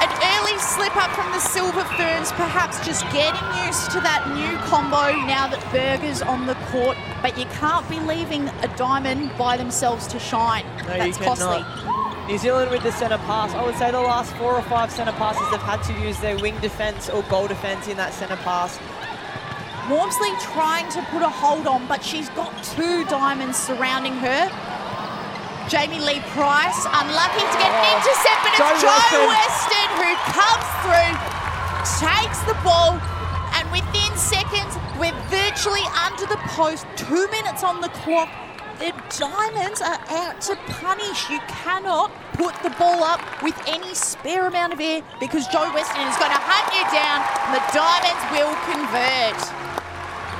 [0.00, 4.56] An early slip up from the Silver Ferns, perhaps just getting used to that new
[4.72, 6.96] combo now that Burger's on the court.
[7.20, 10.64] But you can't be leaving a diamond by themselves to shine.
[10.88, 11.62] No, That's costly.
[12.32, 13.52] New Zealand with the centre pass.
[13.52, 16.40] I would say the last four or five centre passes they've had to use their
[16.40, 18.80] wing defence or goal defence in that centre pass.
[19.92, 24.48] Walmsley trying to put a hold on, but she's got two diamonds surrounding her.
[25.68, 29.28] Jamie Lee Price, unlucky to get an Oh, intercept, but it's Jo Joe Weston.
[29.28, 31.12] Weston who comes through,
[32.00, 32.96] takes the ball,
[33.60, 36.88] and within seconds, we're virtually under the post.
[36.96, 38.32] Two minutes on the clock.
[38.82, 41.30] The Diamonds are out to punish.
[41.30, 46.02] You cannot put the ball up with any spare amount of air because Jo Weston
[46.02, 49.38] is going to hunt you down and the Diamonds will convert.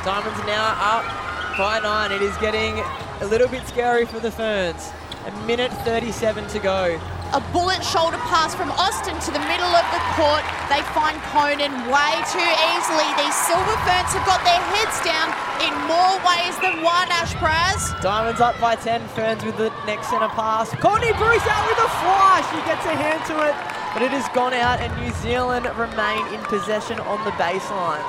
[0.05, 2.11] Diamonds now up by nine.
[2.11, 2.83] It is getting
[3.21, 4.91] a little bit scary for the Ferns.
[5.25, 7.01] A minute 37 to go.
[7.33, 10.45] A bullet shoulder pass from Austin to the middle of the court.
[10.69, 13.09] They find Koenen way too easily.
[13.17, 15.33] These Silver Ferns have got their heads down
[15.65, 17.89] in more ways than one, Ash Braz.
[18.05, 19.09] Diamonds up by 10.
[19.17, 20.77] Ferns with the next centre pass.
[20.77, 22.45] Courtney Bruce out with a fly.
[22.53, 23.57] She gets a hand to it,
[23.97, 28.05] but it has gone out, and New Zealand remain in possession on the baseline.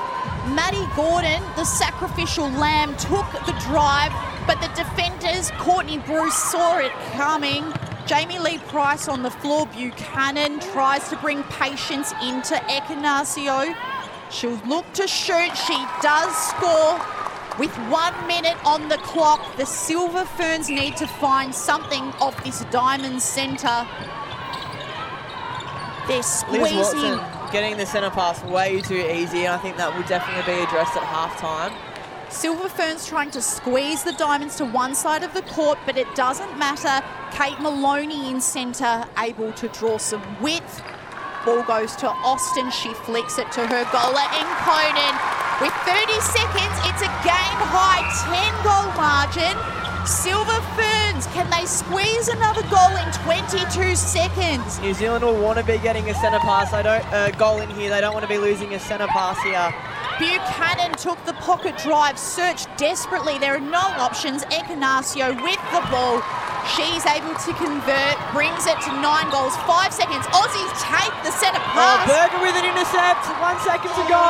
[0.52, 4.12] Maddy Gordon, the sacrificial lamb, took the drive,
[4.46, 7.64] but the defenders, Courtney Bruce, saw it coming.
[8.06, 9.66] Jamie Lee Price on the floor.
[9.66, 13.74] Buchanan tries to bring patience into Ekenasio.
[14.30, 15.56] She'll look to shoot.
[15.56, 17.00] She does score.
[17.58, 22.64] With one minute on the clock, the Silver Ferns need to find something off this
[22.70, 23.86] diamond centre.
[26.08, 26.76] They're squeezing.
[26.76, 26.94] Liz.
[26.94, 27.20] Watson
[27.52, 30.96] getting the centre pass way too easy, and I think that will definitely be addressed
[30.96, 31.72] at half time.
[32.34, 36.12] Silver Ferns trying to squeeze the diamonds to one side of the court, but it
[36.16, 37.00] doesn't matter.
[37.30, 40.82] Kate Moloney in centre, able to draw some width.
[41.46, 42.72] Ball goes to Austin.
[42.72, 45.14] She flicks it to her goaler in Koenen.
[45.62, 49.54] With 30 seconds, it's a game high 10 goal margin.
[50.04, 54.80] Silver Ferns, can they squeeze another goal in 22 seconds?
[54.80, 56.72] New Zealand will want to be getting a centre pass.
[56.72, 57.90] They don't uh, goal in here.
[57.90, 59.93] They don't want to be losing a centre pass here.
[60.18, 63.38] Buchanan took the pocket drive, searched desperately.
[63.38, 64.44] There are no options.
[64.46, 66.22] Ekenasio with the ball.
[66.78, 70.24] She's able to convert, brings it to nine goals, five seconds.
[70.32, 72.06] Aussies take the centre Oh, pass.
[72.08, 73.26] Burger with an intercept.
[73.42, 74.24] One second to go.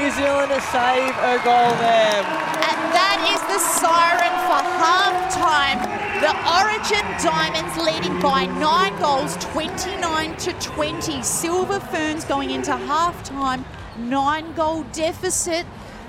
[0.00, 2.22] New Zealand to save a goal there.
[2.24, 5.78] and that is the siren for half time.
[6.24, 11.22] The Origin Diamonds leading by nine goals, 29 to 20.
[11.22, 13.64] Silver Ferns going into half time,
[13.98, 15.66] nine goal deficit.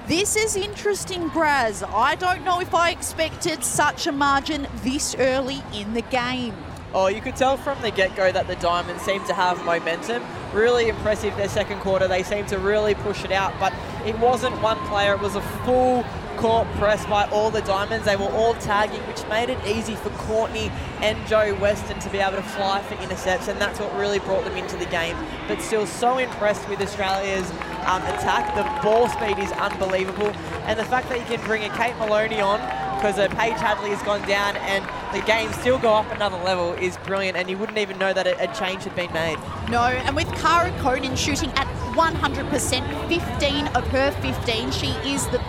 [0.07, 1.87] This is interesting, Braz.
[1.87, 6.55] I don't know if I expected such a margin this early in the game.
[6.91, 10.23] Oh, you could tell from the get-go that the Diamonds seem to have momentum.
[10.53, 12.07] Really impressive their second quarter.
[12.07, 13.53] They seem to really push it out.
[13.59, 13.71] But
[14.05, 16.03] it wasn't one player, it was a full
[16.39, 18.05] court press by all the Diamonds.
[18.05, 20.71] They were all tagging, which made it easy for Courtney
[21.01, 24.45] and Jo Weston to be able to fly for intercepts, and that's what really brought
[24.45, 25.17] them into the game.
[25.49, 27.51] But still, so impressed with Australia's
[27.85, 28.55] um, attack.
[28.55, 30.31] The ball speed is unbelievable,
[30.63, 32.59] and the fact that you can bring a Kate Moloney on
[32.95, 34.83] because uh, Paige Hadley has gone down and
[35.13, 38.27] the game still go up another level is brilliant, and you wouldn't even know that
[38.27, 39.37] a, change had been made.
[39.69, 45.41] No, and with Cara Koenen shooting at 100%, 15 of her 15, she is the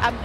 [0.00, 0.16] um,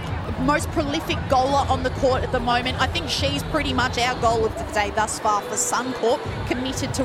[0.44, 2.80] most prolific goaler on the court at the moment.
[2.80, 6.92] I think she's pretty much our goal of the day thus far for Suncorp, committed
[6.94, 7.04] to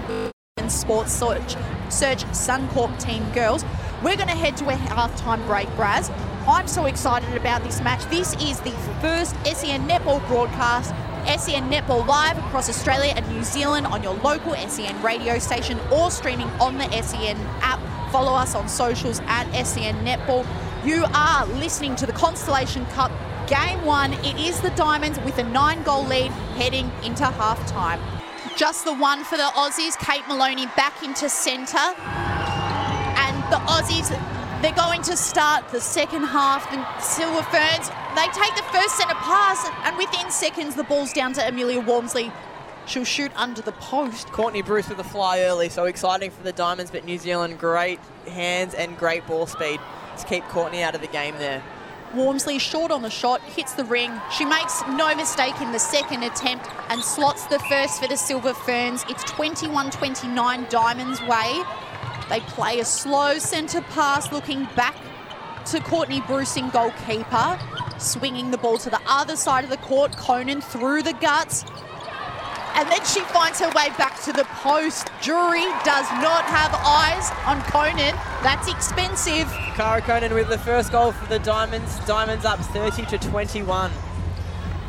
[0.58, 1.56] women's sports search,
[1.90, 3.64] search Suncorp team girls.
[4.04, 6.14] We're going to head to a halftime break, Braz.
[6.48, 8.04] I'm so excited about this match.
[8.10, 8.72] This is the
[9.02, 10.94] first SEN netball broadcast
[11.26, 16.10] SEN Netball live across Australia and New Zealand on your local SEN radio station or
[16.10, 17.80] streaming on the SEN app.
[18.12, 20.46] Follow us on socials at SEN Netball.
[20.86, 23.12] You are listening to the Constellation Cup
[23.50, 24.14] Game 1.
[24.14, 28.00] It is the Diamonds with a nine goal lead heading into half time.
[28.56, 30.00] Just the one for the Aussies.
[30.00, 31.78] Kate Moloney back into centre.
[31.78, 34.10] And the Aussies
[34.62, 36.72] they're going to start the second half.
[36.72, 41.34] The Silver Ferns, they take the first centre pass, and within seconds, the ball's down
[41.34, 42.32] to Amelia Walmsley.
[42.86, 44.28] She'll shoot under the post.
[44.32, 48.00] Courtney Bruce with a fly early, so exciting for the Diamonds, but New Zealand, great
[48.28, 49.80] hands and great ball speed
[50.20, 51.64] to keep Courtney out of the game there.
[52.14, 54.12] Walmsley short on the shot, hits the ring.
[54.32, 58.54] She makes no mistake in the second attempt and slots the first for the Silver
[58.54, 59.06] Ferns.
[59.10, 61.62] It's 21 29 Diamonds' way.
[62.30, 64.96] They play a slow centre pass looking back
[65.68, 67.60] to Courtney Brucing, goalkeeper,
[68.00, 70.14] swinging the ball to the other side of the court.
[70.14, 71.64] Koenen through the guts.
[72.80, 75.10] And then she finds her way back to the post.
[75.22, 78.14] Jury does not have eyes on Koenen.
[78.42, 79.52] That's expensive.
[79.76, 82.00] Cara Koenen with the first goal for the Diamonds.
[82.06, 83.92] Diamonds up 30 to 21.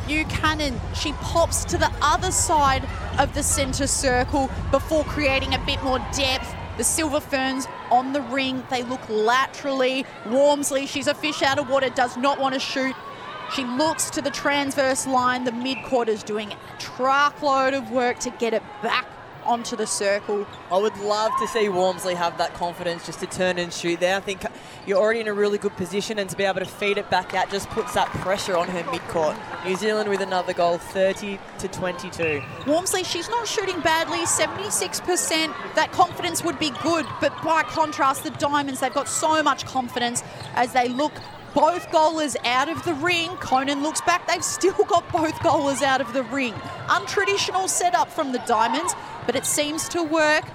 [0.07, 2.87] Buchanan, she pops to the other side
[3.19, 8.21] of the centre circle before creating a bit more depth the Silver Ferns on the
[8.21, 8.63] ring.
[8.69, 10.05] They look laterally.
[10.27, 12.95] Walmsley, she's a fish out of water, does not want to shoot.
[13.55, 15.43] She looks to the transverse line.
[15.43, 19.05] The mid is doing a truckload of work to get it back
[19.45, 20.45] onto the circle.
[20.71, 24.15] I would love to see Walmsley have that confidence just to turn and shoot there.
[24.15, 24.45] I think
[24.85, 27.33] you're already in a really good position and to be able to feed it back
[27.33, 29.35] out just puts that pressure on her mid-court.
[29.65, 32.41] New Zealand with another goal, 30 to 22.
[32.67, 35.53] Walmsley, she's not shooting badly, 76%.
[35.75, 40.23] That confidence would be good, but by contrast, the Diamonds, they've got so much confidence
[40.55, 41.13] as they look
[41.53, 43.29] both goalers out of the ring.
[43.37, 44.27] Koenen looks back.
[44.27, 46.53] They've still got both goalers out of the ring.
[46.87, 48.95] Untraditional setup from the Diamonds,
[49.25, 50.45] but it seems to work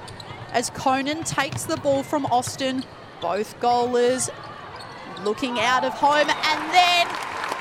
[0.53, 2.85] as Koenen takes the ball from Austin.
[3.21, 4.31] Both goalers
[5.25, 7.07] looking out of home, and then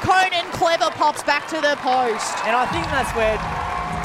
[0.04, 2.38] Koenen clever pops back to the post.
[2.46, 3.38] And I think that's where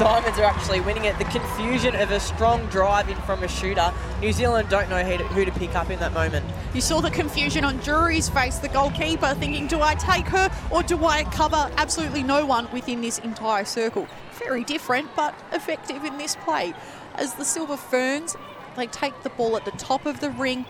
[0.00, 1.18] Diamonds are actually winning it.
[1.18, 3.92] The confusion of a strong drive in from a shooter.
[4.22, 6.46] New Zealand don't know who to, who to pick up in that moment.
[6.72, 10.82] You saw the confusion on Jury's face, the goalkeeper thinking, do I take her or
[10.82, 14.08] do I cover absolutely no one within this entire circle?
[14.38, 16.72] Very different, but effective in this play.
[17.16, 18.36] As the Silver Ferns,
[18.78, 20.64] they take the ball at the top of the ring.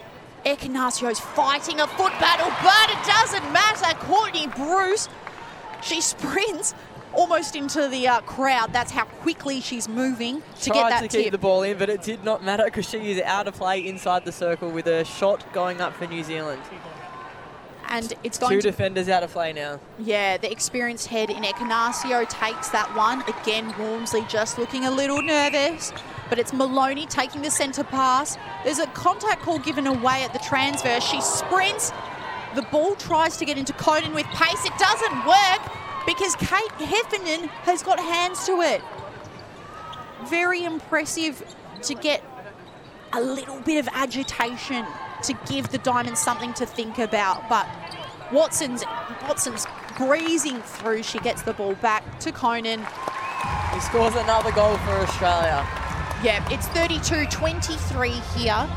[0.45, 3.97] Ekenasio's fighting a foot battle, but it doesn't matter.
[4.01, 5.09] Courtney Bruce,
[5.83, 6.75] she sprints
[7.15, 8.73] almost into the uh, crowd.
[8.73, 11.25] That's how quickly she's moving to Tried get that to tip.
[11.25, 13.87] keep the ball in, but it did not matter because she is out of play
[13.87, 16.63] inside the circle with a shot going up for New Zealand.
[17.89, 19.81] And it's going Two to defenders out of play now.
[19.99, 23.23] Yeah, the experienced head in Ekenasio takes that one.
[23.23, 25.93] Again, Walmsley just looking a little nervous,
[26.29, 28.39] but it's Moloney taking the centre pass.
[28.63, 31.03] There's a contact call given away at the transverse.
[31.03, 31.93] She sprints.
[32.55, 34.65] The ball tries to get into Koenen with pace.
[34.65, 38.83] It doesn't work because Kate Heffernan has got hands to it.
[40.27, 41.43] Very impressive
[41.83, 42.23] to get
[43.13, 44.85] a little bit of agitation
[45.25, 47.49] to give the Diamonds something to think about.
[47.49, 47.67] But
[48.33, 48.85] Watson's
[49.23, 51.03] Watson's breezing through.
[51.03, 52.85] She gets the ball back to Koenen.
[53.75, 55.67] He scores another goal for Australia.
[56.23, 58.69] Yeah, it's 32-23 here.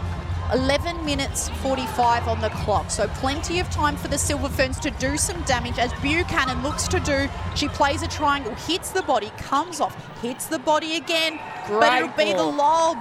[0.53, 2.91] 11 minutes 45 on the clock.
[2.91, 6.87] So plenty of time for the Silver Ferns to do some damage as Buchanan looks
[6.89, 7.27] to do.
[7.55, 11.39] She plays a triangle, hits the body, comes off, hits the body again.
[11.65, 12.97] Great but it'll be the lob.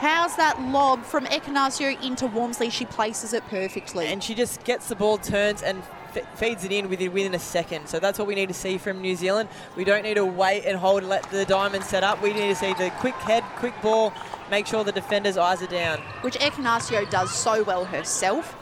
[0.00, 2.70] How's that lob from Ekenasio into Walmsley?
[2.70, 4.06] She places it perfectly.
[4.06, 5.82] And she just gets the ball, turns, and
[6.14, 7.88] f- feeds it in within, within a second.
[7.88, 9.48] So that's what we need to see from New Zealand.
[9.76, 12.22] We don't need to wait and hold and let the diamond set up.
[12.22, 14.12] We need to see the quick head, quick ball,
[14.50, 15.98] make sure the defender's eyes are down.
[16.22, 18.56] which Ekenasio does so well herself.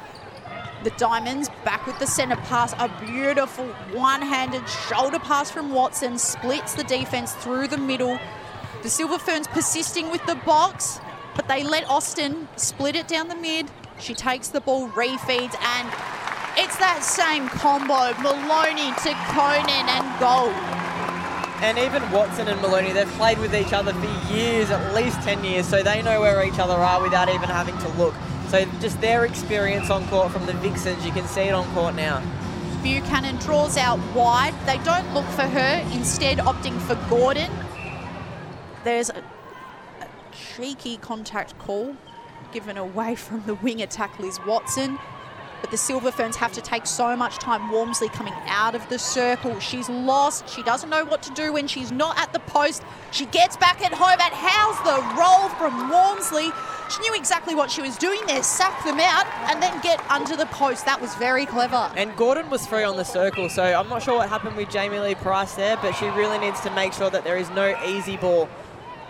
[0.85, 2.73] The Diamonds back with the centre pass.
[2.79, 8.19] A beautiful one-handed shoulder pass from Watson splits the defence through the middle.
[8.85, 11.01] The Silver Ferns persisting with the box,
[11.35, 13.69] but they let Austin split it down the mid.
[13.99, 15.89] She takes the ball, refeeds, and
[16.59, 18.11] it's that same combo.
[18.21, 20.51] Moloney to Koenen and goal.
[21.63, 25.45] And even Watson and Moloney, they've played with each other for years, at least 10
[25.45, 28.15] years, so they know where each other are without even having to look.
[28.49, 31.95] So just their experience on court from the Vixens, you can see it on court
[31.95, 32.23] now.
[32.83, 34.55] Buchanan draws out wide.
[34.67, 37.51] They don't look for her, instead opting for Gordon.
[38.83, 39.23] There's a,
[40.01, 41.97] a cheeky contact call
[42.53, 44.99] given away from the wing attack Liz Watson.
[45.61, 47.71] But the Silver Ferns have to take so much time.
[47.71, 49.59] Walmsley coming out of the circle.
[49.59, 50.49] She's lost.
[50.49, 52.83] She doesn't know what to do when she's not at the post.
[53.11, 56.53] She gets back at home and how's the roll from Walmsley?
[56.91, 58.43] She knew exactly what she was doing there.
[58.43, 60.87] Sack them out and then get under the post.
[60.87, 61.91] That was very clever.
[61.97, 64.99] And Gordon was free on the circle, so I'm not sure what happened with Jamie
[64.99, 68.17] Lee Price there, but she really needs to make sure that there is no easy
[68.17, 68.49] ball.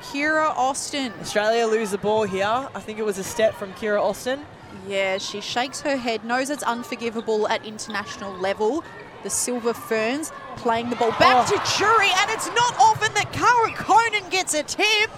[0.02, 1.12] Kiera Austin.
[1.20, 2.46] Australia lose the ball here.
[2.46, 4.44] I think it was a step from Kiera Austin.
[4.86, 8.84] Yeah, she shakes her head, knows it's unforgivable at international level.
[9.22, 11.56] The Silver Ferns playing the ball back Oh.
[11.56, 15.10] to Jury, and it's not often that Cara Koenen gets a tip.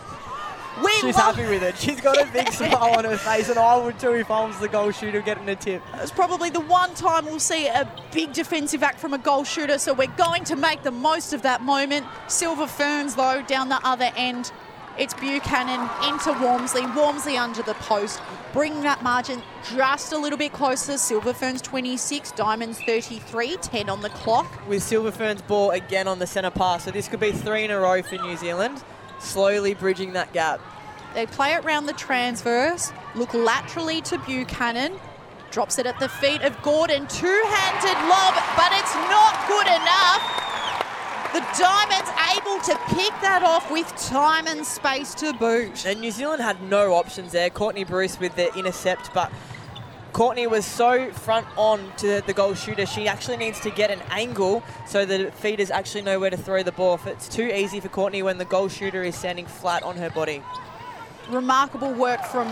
[0.82, 1.76] We She's happy with it.
[1.76, 4.59] She's got a big smile on her face, and I would too if I was
[4.61, 5.82] the goal shooter getting a tip.
[5.96, 9.76] It's probably the one time we'll see a big defensive act from a goal shooter,
[9.78, 12.07] so we're going to make the most of that moment.
[12.28, 14.53] Silver Ferns, though, down the other end.
[15.01, 18.20] It's Buchanan into Walmsley, Walmsley under the post,
[18.53, 19.42] bring that margin
[19.74, 20.98] just a little bit closer.
[20.98, 24.68] Silver Ferns 26, Diamonds 33, 10 on the clock.
[24.68, 27.70] With Silver Fern's ball again on the centre pass, so this could be three in
[27.70, 28.84] a row for New Zealand,
[29.20, 30.61] slowly bridging that gap.
[31.14, 35.01] They play it round the transverse, look laterally to Buchanan,
[35.51, 37.07] drops it at the feet of Gordon.
[37.07, 40.49] Two handed lob, but it's not good enough.
[41.33, 45.87] The Diamonds able to pick that off with time and space to boot.
[45.87, 47.51] And New Zealand had no options there.
[47.51, 49.31] Courtney Bruce with the intercept, but
[50.12, 54.01] Courtney was so front on to the goal shooter, she actually needs to get an
[54.11, 56.95] angle so the feeders actually know where to throw the ball.
[56.95, 60.11] If it's too easy for Courtney when the goal shooter is standing flat on her
[60.11, 60.43] body.
[61.28, 62.49] Remarkable work from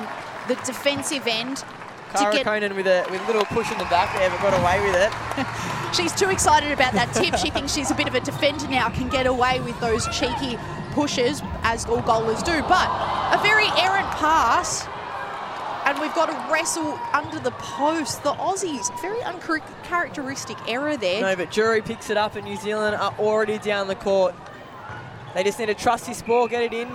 [0.46, 1.64] the defensive end.
[2.12, 4.80] Cara Koenen with a with a little push in the back there, but got away
[4.84, 5.94] with it.
[5.94, 7.36] She's too excited about that tip.
[7.36, 10.58] She thinks she's a bit of a defender now, can get away with those cheeky
[10.92, 12.60] pushes, as all goalers do.
[12.68, 12.88] But
[13.32, 14.86] a very errant pass,
[15.86, 18.22] and we've got to wrestle under the post.
[18.22, 21.22] The Aussies, very uncharacteristic error there.
[21.22, 24.34] No, but Jury picks it up, and New Zealand are already down the court.
[25.34, 26.88] They just need to trust his ball, get it in.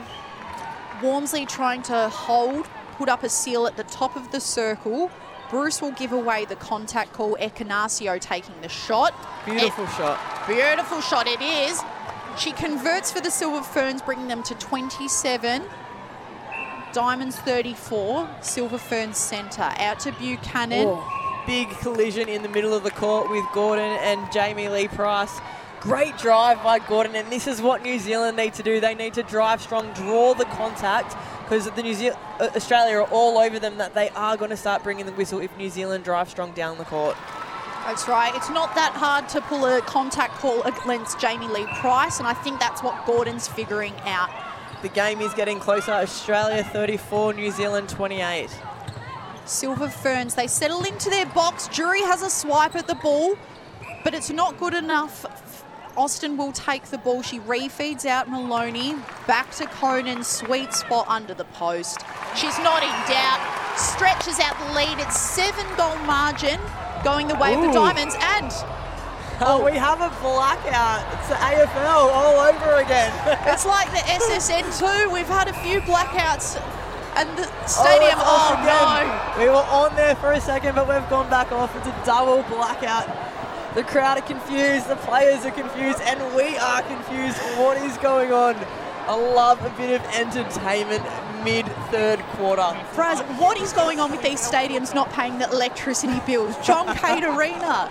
[1.02, 5.12] Walmsley trying to hold, put up a seal at the top of the circle.
[5.50, 7.36] Bruce will give away the contact call.
[7.40, 9.14] Ekenasio taking the shot.
[9.46, 10.20] Beautiful shot.
[10.48, 11.82] Beautiful shot it is.
[12.38, 15.64] She converts for the Silver Ferns, bringing them to 27.
[16.92, 18.30] Diamonds 34.
[18.42, 19.72] Silver Ferns centre.
[19.78, 20.88] Out to Buchanan.
[20.88, 25.40] Oh, big collision in the middle of the court with Gordon and Jamie Lee Price.
[25.84, 28.80] Great drive by Gordon, and this is what New Zealand need to do.
[28.80, 31.14] They need to drive strong, draw the contact,
[31.44, 34.56] because the New Zealand, uh, Australia are all over them that they are going to
[34.56, 37.18] start bringing the whistle if New Zealand drive strong down the court.
[37.86, 38.34] That's right.
[38.34, 42.34] It's not that hard to pull a contact call against Jamie Lee Price, and I
[42.34, 44.30] think that's what Gordon's figuring out.
[44.84, 45.92] The game is getting closer.
[45.92, 48.50] Australia 34, New Zealand 28.
[49.44, 51.68] Silver Ferns, they settle into their box.
[51.68, 53.36] Jury has a swipe at the ball,
[54.06, 55.26] but it's not good enough.
[55.96, 57.22] Austin will take the ball.
[57.22, 58.96] She refeeds out Moloney.
[59.28, 60.24] Back to Koenen.
[60.24, 62.02] Sweet spot under the post.
[62.36, 63.40] She's not in doubt.
[63.78, 65.00] Stretches out the lead.
[65.00, 66.60] It's seven goal margin
[67.04, 68.16] going the way of the Diamonds.
[68.20, 68.52] And
[69.42, 71.04] Oh, we have a blackout.
[71.20, 73.12] It's the AFL all over again.
[73.48, 75.12] it's like the SSN2.
[75.12, 76.62] We've had a few blackouts.
[77.16, 79.44] And the stadium, oh, off oh, no.
[79.44, 81.76] We were on there for a second, but we've gone back off.
[81.76, 83.08] It's a double blackout.
[83.76, 87.38] The crowd are confused, the players are confused, and we are confused.
[87.58, 88.56] What is going on?
[89.08, 91.04] I love a bit of entertainment
[91.44, 92.62] mid third quarter.
[92.94, 96.56] Braz, what is going on with these stadiums not paying the electricity bills?
[96.66, 97.90] John Cain Arena.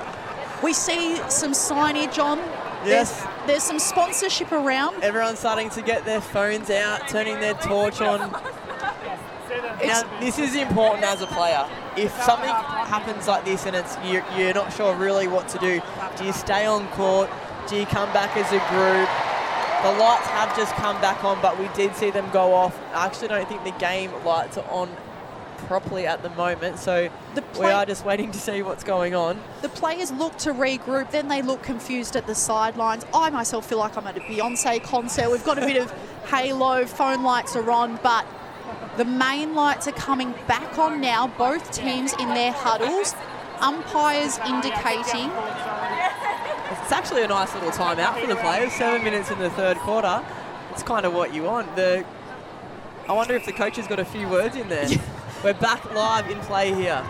[0.62, 2.38] We see some signage on.
[2.86, 3.20] Yes.
[3.20, 5.02] There's, there's some sponsorship around.
[5.02, 8.30] Everyone's starting to get their phones out, turning their torch on.
[9.84, 11.68] Now, this is important as a player.
[11.96, 15.80] If something happens like this and it's you're, you're not sure really what to do,
[16.16, 17.28] do you stay on court?
[17.68, 19.08] Do you come back as a group?
[19.82, 22.78] The lights have just come back on, but we did see them go off.
[22.94, 24.88] I actually don't think the game lights are on
[25.66, 26.78] properly at the moment.
[26.78, 29.40] So The we are just waiting to see what's going on.
[29.60, 33.04] The players look to regroup, then they look confused at the sidelines.
[33.14, 35.30] I myself feel like I'm at a Beyonce concert.
[35.30, 35.90] We've got a bit of
[36.26, 38.26] halo, phone lights are on, but
[38.96, 41.28] the main lights are coming back on now.
[41.38, 43.14] Both teams in their huddles.
[43.60, 45.30] Umpires indicating
[46.82, 48.72] It's actually a nice little timeout for the players.
[48.72, 50.24] Seven minutes in the third quarter.
[50.72, 51.74] It's kind of what you want.
[51.76, 52.04] The
[53.08, 54.88] I wonder if the coach has got a few words in there.
[55.44, 57.04] We're back live in play here.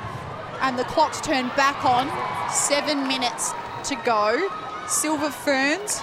[0.60, 2.08] and the clock's turned back on.
[2.50, 3.52] Seven minutes
[3.84, 4.48] to go.
[4.88, 6.02] Silver Ferns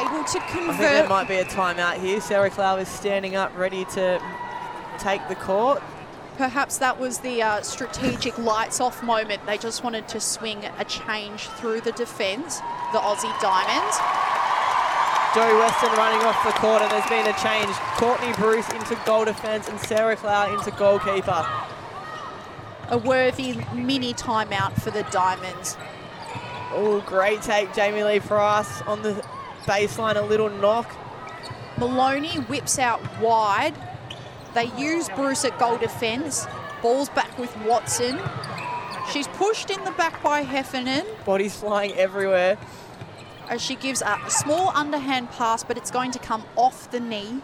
[0.00, 0.70] able to convert.
[0.70, 2.20] I think there might be a timeout here.
[2.20, 4.20] Sarah Klau is standing up, ready to
[5.00, 5.82] take the court.
[6.36, 9.44] Perhaps that was the uh, strategic lights off moment.
[9.46, 12.58] They just wanted to swing a change through the defence,
[12.92, 13.98] the Aussie Diamonds.
[15.34, 17.70] Joey Weston running off the court, and there's been a change.
[17.96, 21.46] Courtney Bruce into goal defence and Sarah Klau into goalkeeper.
[22.88, 25.76] A worthy mini timeout for the Diamonds.
[26.72, 29.24] Oh, great take, Jamie Lee Price on the
[29.66, 30.90] baseline, a little knock.
[31.78, 33.74] Moloney whips out wide.
[34.54, 36.46] They use Bruce at goal defence.
[36.82, 38.18] Ball's back with Watson.
[39.12, 42.58] She's pushed in the back by Heffernan Bodies flying everywhere.
[43.48, 47.40] as she gives a small underhand pass, but it's going to come off the knee.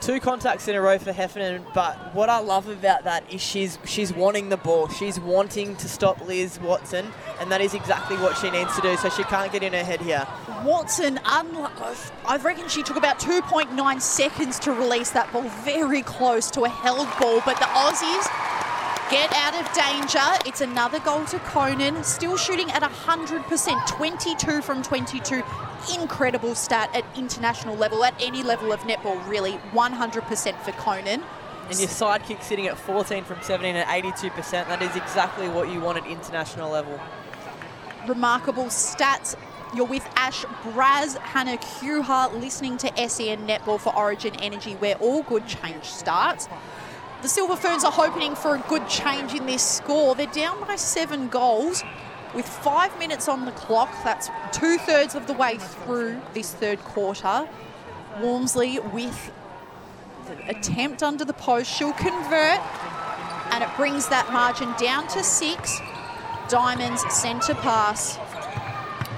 [0.00, 3.78] Two contacts in a row for Heffernan, but what I love about that is she's
[3.84, 4.88] she's wanting the ball.
[4.88, 8.96] She's wanting to stop Liz Watson, and that is exactly what she needs to do.
[8.96, 10.26] So she can't get in her head here.
[10.64, 16.50] Watson, unlo- I reckon she took about 2.9 seconds to release that ball, very close
[16.52, 18.26] to a held ball, but the Aussies
[19.10, 20.48] get out of danger.
[20.48, 25.42] It's another goal to Koenen, still shooting at 100%, 22 from 22.
[25.94, 29.52] Incredible stat at international level, at any level of netball, really.
[29.72, 31.22] 100% for Koenen.
[31.70, 34.34] And your sidekick sitting at 14 from 17 at 82%.
[34.68, 37.00] That is exactly what you want at international level.
[38.06, 39.36] remarkable stats.
[39.74, 45.22] You're with Ash Braz, Hannah Kuha, listening to SEN Netball for Origin Energy, where all
[45.22, 46.48] good change starts.
[47.20, 50.14] The Silver Ferns are hoping for a good change in this score.
[50.14, 51.82] They're down by seven goals
[52.32, 53.92] with five minutes on the clock.
[54.04, 57.48] That's two thirds of the way through this third quarter.
[58.20, 59.32] Walmsley with
[60.26, 61.68] the attempt under the post.
[61.68, 62.60] She'll convert,
[63.50, 65.80] and it brings that margin down to six.
[66.48, 68.16] Diamonds centre pass.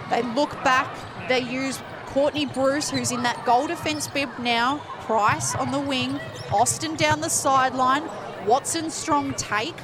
[0.08, 0.88] They look back.
[1.28, 4.80] They use Courtney Bruce, who's in that goal defence bib now.
[5.10, 6.20] Price on the wing.
[6.52, 8.04] Austin down the sideline.
[8.46, 9.74] Watson strong take.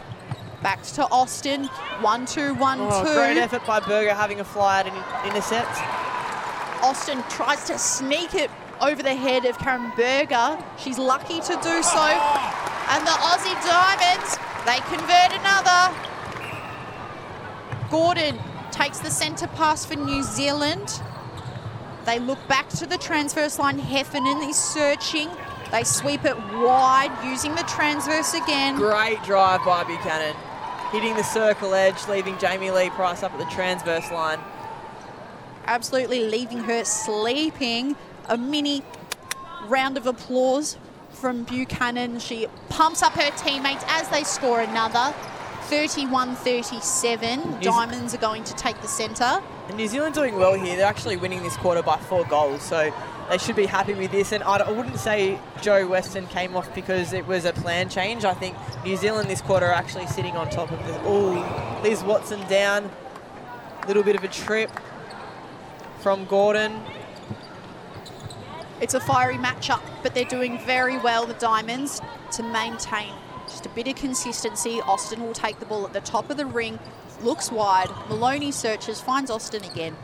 [0.62, 1.64] Back to Austin.
[2.00, 3.10] One two one oh, two.
[3.10, 4.96] Oh, great effort by Burger having a fly out and
[5.26, 5.78] intercept.
[6.80, 10.64] Austin tries to sneak it over the head of Karin Burger.
[10.78, 12.06] She's lucky to do so.
[12.88, 15.92] And the Aussie Diamonds, they convert another.
[17.90, 18.38] Gordon
[18.70, 21.02] takes the centre pass for New Zealand.
[22.06, 23.78] They look back to the transverse line.
[23.80, 25.28] Heffernan is searching.
[25.72, 28.76] They sweep it wide using the transverse again.
[28.76, 30.36] Great drive by Buchanan.
[30.92, 34.38] Hitting the circle edge, leaving Jamie Lee Price up at the transverse line.
[35.66, 37.96] absolutely leaving her sleeping.
[38.28, 38.82] A mini
[39.66, 40.76] round of applause
[41.10, 42.20] from Buchanan.
[42.20, 45.12] She pumps up her teammates as they score another.
[45.62, 47.60] 31 37.
[47.60, 49.42] Diamonds are going to take the centre.
[49.74, 50.76] New Zealand doing well here.
[50.76, 52.92] They're actually winning this quarter by four goals, so
[53.28, 54.32] they should be happy with this.
[54.32, 58.24] And I wouldn't say Jo Weston came off because it was a plan change.
[58.24, 61.00] I think New Zealand this quarter are actually sitting on top of the.
[61.02, 62.90] Oh, Liz Watson down.
[63.86, 64.70] Little bit of a trip
[66.00, 66.80] from Gordon.
[68.80, 72.00] It's a fiery matchup, but they're doing very well, the Diamonds,
[72.32, 73.12] to maintain
[73.46, 74.80] just a bit of consistency.
[74.82, 76.78] Austin will take the ball at the top of the ring,
[77.22, 77.88] looks wide.
[78.08, 79.96] Moloney searches, finds Austin again.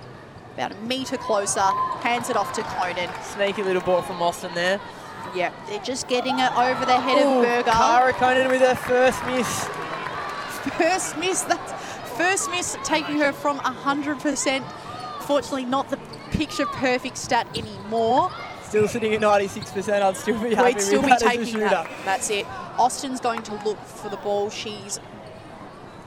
[0.54, 1.60] About a metre closer,
[2.00, 3.10] hands it off to Koenen.
[3.22, 4.80] Sneaky little ball from Austin there.
[5.34, 7.70] Yeah, they're just getting it over the head Ooh, of Burger.
[7.70, 9.68] Cara Koenen with her first miss.
[10.76, 11.72] First miss, that's
[12.16, 14.62] first miss taking her from 100%.
[15.22, 15.98] Fortunately, not the
[16.30, 18.30] picture perfect stat anymore.
[18.64, 20.02] Still sitting at 96%.
[20.02, 21.68] I'd still be happy We'd still be that as a taking shooter.
[21.68, 21.90] that.
[22.04, 22.46] That's it.
[22.78, 24.50] Austin's going to look for the ball.
[24.50, 24.98] She's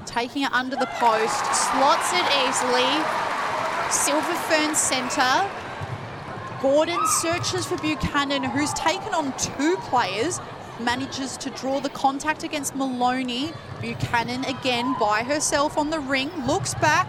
[0.06, 2.90] taking it under the post, slots it easily.
[3.92, 5.50] Silver Fern centre.
[6.62, 10.40] Gordon searches for Buchanan, who's taken on two players,
[10.80, 13.52] manages to draw the contact against Moloney.
[13.82, 17.08] Buchanan again by herself on the ring, looks back,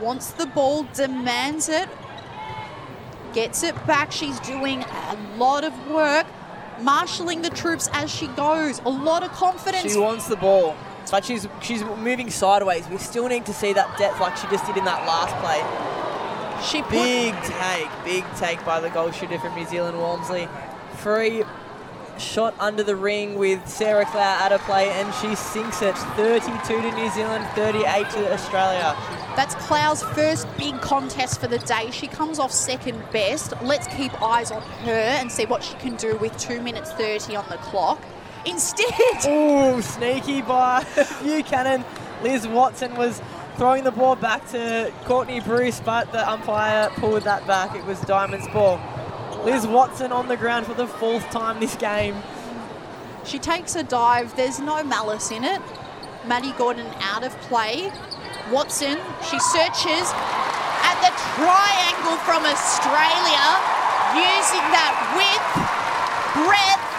[0.00, 1.88] wants the ball, demands it,
[3.32, 4.12] gets it back.
[4.12, 6.26] She's doing a lot of work.
[6.80, 8.80] marshalling the troops as she goes.
[8.84, 9.92] A lot of confidence.
[9.92, 10.76] She wants the ball,
[11.10, 12.88] but she's she's moving sideways.
[12.88, 15.60] We still need to see that depth like she just did in that last play.
[16.64, 20.48] She put, Big take, big take by the goal shooter from New Zealand, Walmsley.
[20.96, 21.44] Free
[22.18, 26.80] shot under the ring with Sarah Klau out of play, and she sinks it 32
[26.80, 28.96] to New Zealand, 38 to Australia.
[29.36, 31.90] That's Klau's first big contest for the day.
[31.90, 33.52] She comes off second best.
[33.62, 37.36] Let's keep eyes on her and see what she can do with 2 minutes 30
[37.36, 38.00] on the clock.
[38.46, 38.86] Instead,
[39.26, 40.84] Ooh, sneaky by
[41.22, 41.84] Buchanan.
[42.22, 43.20] Liz Watson was
[43.56, 47.74] throwing the ball back to Courtney Bruce, but the umpire pulled that back.
[47.76, 48.80] It was Diamond's ball.
[49.44, 52.16] Liz Watson on the ground for the fourth time this game.
[53.24, 54.34] she takes a dive.
[54.36, 55.60] There's no malice in it.
[56.26, 57.92] Maddy Gordon out of play.
[58.50, 60.08] Watson, she searches
[60.84, 63.44] at the triangle from Australia
[64.16, 66.93] using that width, breadth.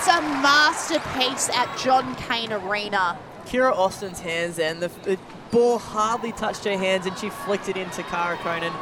[0.00, 3.18] It's a masterpiece at John Cain Arena.
[3.44, 5.18] Kiera Austin's hands and the, the
[5.50, 8.72] ball hardly touched her hands and she flicked it into Cara Koenen.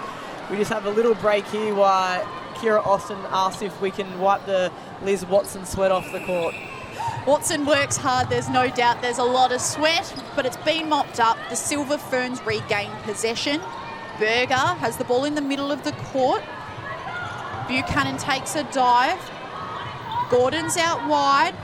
[0.48, 4.46] We just have a little break here while Kiera Austin asks if we can wipe
[4.46, 4.70] the
[5.02, 6.54] Liz Watson sweat off the court.
[7.26, 11.18] Watson works hard, there's no doubt there's a lot of sweat, but it's been mopped
[11.18, 11.36] up.
[11.50, 13.60] The Silver Ferns regain possession.
[14.20, 16.44] Burger has the ball in the middle of the court.
[17.66, 19.18] Buchanan takes a dive.
[20.30, 21.54] Gordon's out wide.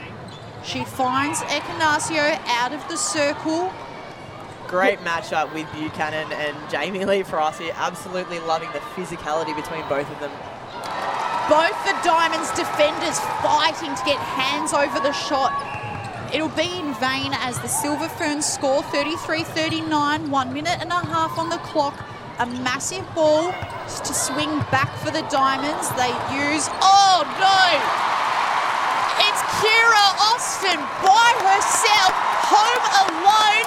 [0.65, 3.73] She finds Ekenasio out of the circle.
[4.67, 7.73] Great matchup with Buchanan and Jamie Lee here.
[7.75, 10.31] Absolutely loving the physicality between both of them.
[11.49, 15.53] Both the Diamonds defenders fighting to get hands over the shot.
[16.33, 21.39] It'll be in vain as the Silver Ferns score 33-39, one minute and a half
[21.39, 22.03] on the clock.
[22.39, 25.91] A massive ball to swing back for the Diamonds.
[25.91, 28.14] They use, oh no!
[29.65, 32.13] Kiera Austin by herself,
[32.53, 33.67] home alone.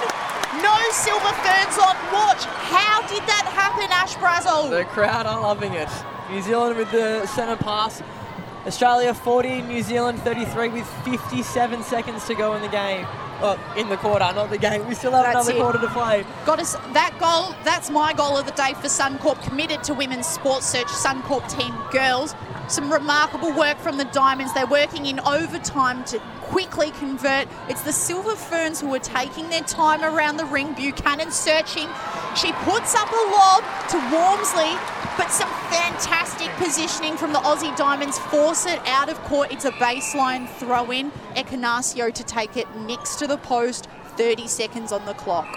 [0.62, 2.44] No Silver Ferns on watch.
[2.70, 4.70] How did that happen, Ash Brazill?
[4.70, 5.88] The crowd are loving it.
[6.30, 8.00] New Zealand with the centre pass.
[8.68, 13.06] Australia 40, New Zealand 33 with 57 seconds to go in the game.
[13.40, 14.86] Oh, in the quarter, not the game.
[14.86, 15.62] We still have That's another it.
[15.62, 16.26] quarter to play.
[16.44, 17.54] Got us that goal.
[17.64, 19.42] That's my goal of the day for Suncorp.
[19.42, 22.34] Committed to women's sports search Suncorp team girls.
[22.68, 24.52] Some remarkable work from the Diamonds.
[24.52, 27.48] They're working in overtime to quickly convert.
[27.70, 30.74] It's the Silver Ferns who are taking their time around the ring.
[30.74, 31.88] Buchanan searching.
[32.36, 34.74] She puts up a lob to Walmsley,
[35.18, 39.52] but some fantastic positioning from the Aussie Diamonds force it out of court.
[39.52, 41.10] It's a baseline throw in.
[41.34, 43.88] Ekenasio to take it next to the post.
[44.16, 45.48] 30 seconds on the clock.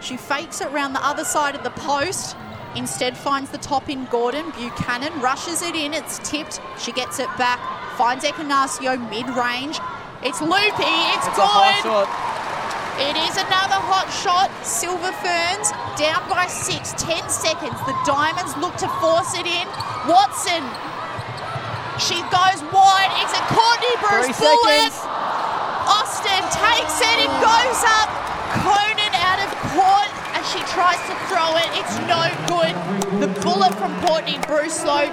[0.00, 2.36] She fakes it round the other side of the post.
[2.76, 4.50] Instead, finds the top in Gordon.
[4.52, 5.92] Buchanan rushes it in.
[5.92, 6.60] It's tipped.
[6.78, 7.60] She gets it back.
[7.96, 9.78] Finds Ekenasio mid range.
[10.22, 10.54] It's loopy.
[11.14, 11.36] It's, It's
[11.82, 12.41] good.
[13.02, 14.46] It is another hot shot.
[14.62, 16.94] Silver Ferns down by six.
[16.94, 17.74] Ten seconds.
[17.82, 19.66] The Diamonds look to force it in.
[20.06, 20.62] Watson.
[21.98, 23.10] She goes wide.
[23.18, 24.94] It's a Courtney Bruce bullet.
[25.82, 28.08] Austin takes it, it goes up.
[28.62, 31.68] Koenen out of court as she tries to throw it.
[31.74, 32.74] It's no good.
[33.18, 35.10] The bullet from Courtney Brucelow.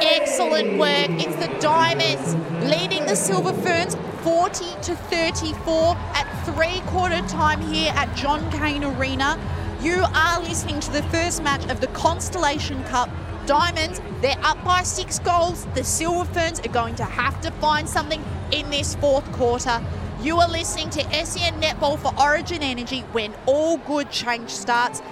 [0.00, 1.10] Excellent work.
[1.18, 2.38] It's the Diamonds
[2.70, 8.84] leading the Silver Ferns 40 to 34 at three quarter time here at John Cain
[8.84, 9.36] Arena.
[9.80, 13.10] You are listening to the first match of the Constellation Cup.
[13.46, 15.66] Diamonds, they're up by six goals.
[15.74, 19.84] The Silver Ferns are going to have to find something in this fourth quarter.
[20.20, 25.02] You are listening to SEN Netball for Origin Energy when all good change starts.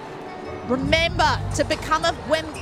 [0.67, 2.13] Remember to become a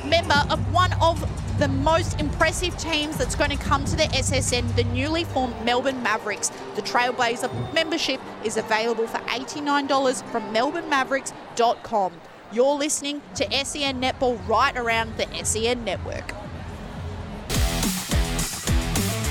[0.05, 1.19] member of one of
[1.59, 6.01] the most impressive teams that's going to come to the SSN, the newly formed Melbourne
[6.01, 6.49] Mavericks.
[6.75, 12.13] The Trailblazer membership is available for $89 from melbournemavericks.com.
[12.53, 16.38] You're listening to SEN Netball right around the SEN network.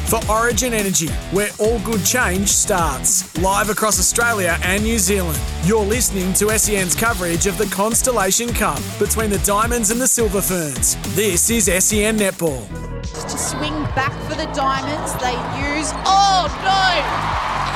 [0.08, 3.36] For Origin Energy, where all good change starts.
[3.42, 5.38] Live across Australia and New Zealand.
[5.64, 10.40] You're listening to SEN's coverage of the Constellation Cup between the Diamonds and the Silver
[10.40, 10.96] Ferns.
[11.14, 12.66] This is SEN Netball.
[13.02, 15.12] to swing back for the Diamonds.
[15.20, 15.36] They
[15.76, 15.92] use.
[16.08, 16.88] Oh no!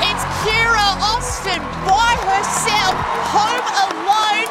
[0.09, 2.97] It's Kiera Austin by herself,
[3.29, 4.49] home alone.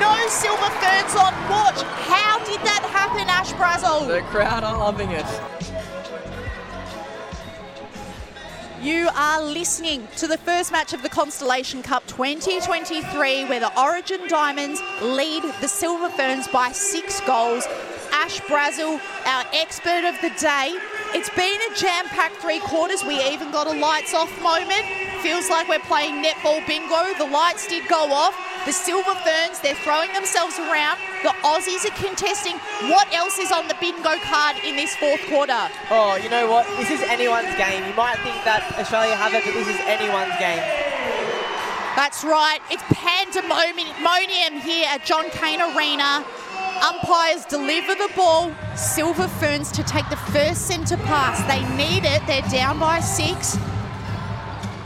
[0.00, 1.82] No Silver Ferns on watch.
[2.02, 4.08] How did that happen, Ash Brazill?
[4.08, 5.71] The crowd are loving it.
[8.82, 14.26] You are listening to the first match of the Constellation Cup 2023, where the Origin
[14.26, 17.64] Diamonds lead the Silver Ferns by six goals.
[18.12, 20.76] Ash Brazill, our expert of the day,
[21.14, 23.04] It's been a jam-packed three quarters.
[23.04, 24.80] We even got a lights off moment.
[25.20, 27.12] Feels like we're playing netball bingo.
[27.18, 28.34] The lights did go off.
[28.64, 30.98] The Silver Ferns, they're throwing themselves around.
[31.22, 32.56] The Aussies are contesting.
[32.88, 35.68] What else is on the bingo card in this fourth quarter?
[35.90, 36.66] Oh, you know what?
[36.78, 37.84] This is anyone's game.
[37.84, 40.64] You might think that Australia have it, but this is anyone's game.
[41.94, 42.60] That's right.
[42.70, 46.24] It's pandemonium here at John Cain Arena.
[46.82, 48.52] Umpires deliver the ball.
[48.74, 51.40] Silver Ferns to take the first centre pass.
[51.46, 52.26] They need it.
[52.26, 53.56] They're down by six.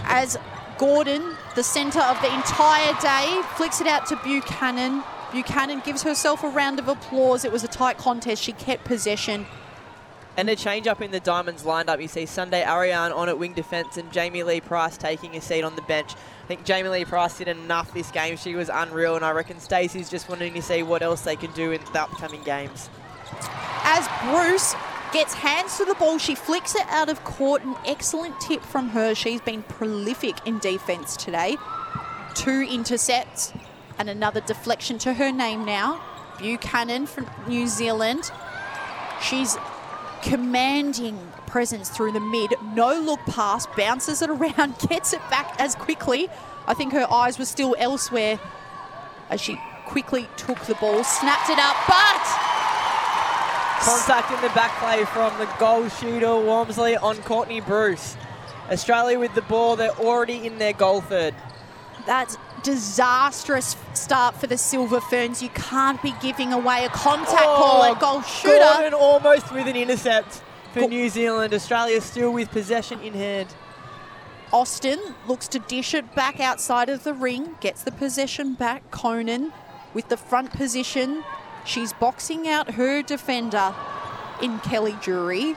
[0.05, 0.37] As
[0.77, 5.03] Gordon, the centre of the entire day, flicks it out to Buchanan.
[5.33, 7.47] Buchanan gives herself a round of applause.
[7.47, 8.43] It was a tight contest.
[8.43, 9.47] She kept possession.
[10.37, 12.03] And a change up in the Diamonds lineup.
[12.03, 15.63] You see Sunday Aryang on at wing defence and Jamie Lee Price taking a seat
[15.63, 16.13] on the bench.
[16.47, 18.37] I think Jamie Lee Price did enough this game.
[18.37, 21.51] She was unreal, and I reckon Stacey's just wanting to see what else they can
[21.55, 22.89] do in the upcoming games.
[23.83, 24.77] As Bruce
[25.13, 27.65] gets hands to the ball, she flicks it out of court.
[27.65, 29.13] An excellent tip from her.
[29.13, 31.57] She's been prolific in defence today.
[32.37, 33.53] Two intercepts
[33.99, 36.01] and another deflection to her name now.
[36.39, 38.31] Buchanan from New Zealand.
[39.21, 39.57] She's
[40.23, 42.53] commanding presence through the mid.
[42.75, 46.29] No look pass, bounces it around, gets it back as quickly.
[46.67, 48.39] I think her eyes were still elsewhere
[49.31, 52.25] as she quickly took the ball, snapped it up, but
[53.81, 58.19] Contact in the back play from the goal shooter Walmsley on Courtney Bruce.
[58.71, 61.35] Australia with the ball, they're already in their goal third.
[62.05, 65.43] That's disastrous start for the Silver Ferns.
[65.43, 68.59] You can't be giving away a contact Oh, call at goal shooter.
[68.59, 70.43] Gordon almost with an intercept
[70.77, 71.55] for Go- New Zealand.
[71.55, 73.49] Australia still with possession in hand.
[74.53, 78.91] Austin looks to dish it back outside of the ring, gets the possession back.
[78.91, 79.53] Koenen
[79.95, 81.24] with the front position.
[81.64, 83.74] She's boxing out her defender
[84.41, 85.57] in Kelly Jury.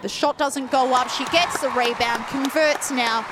[0.00, 1.08] The shot doesn't go up.
[1.10, 3.22] She gets the rebound, converts now.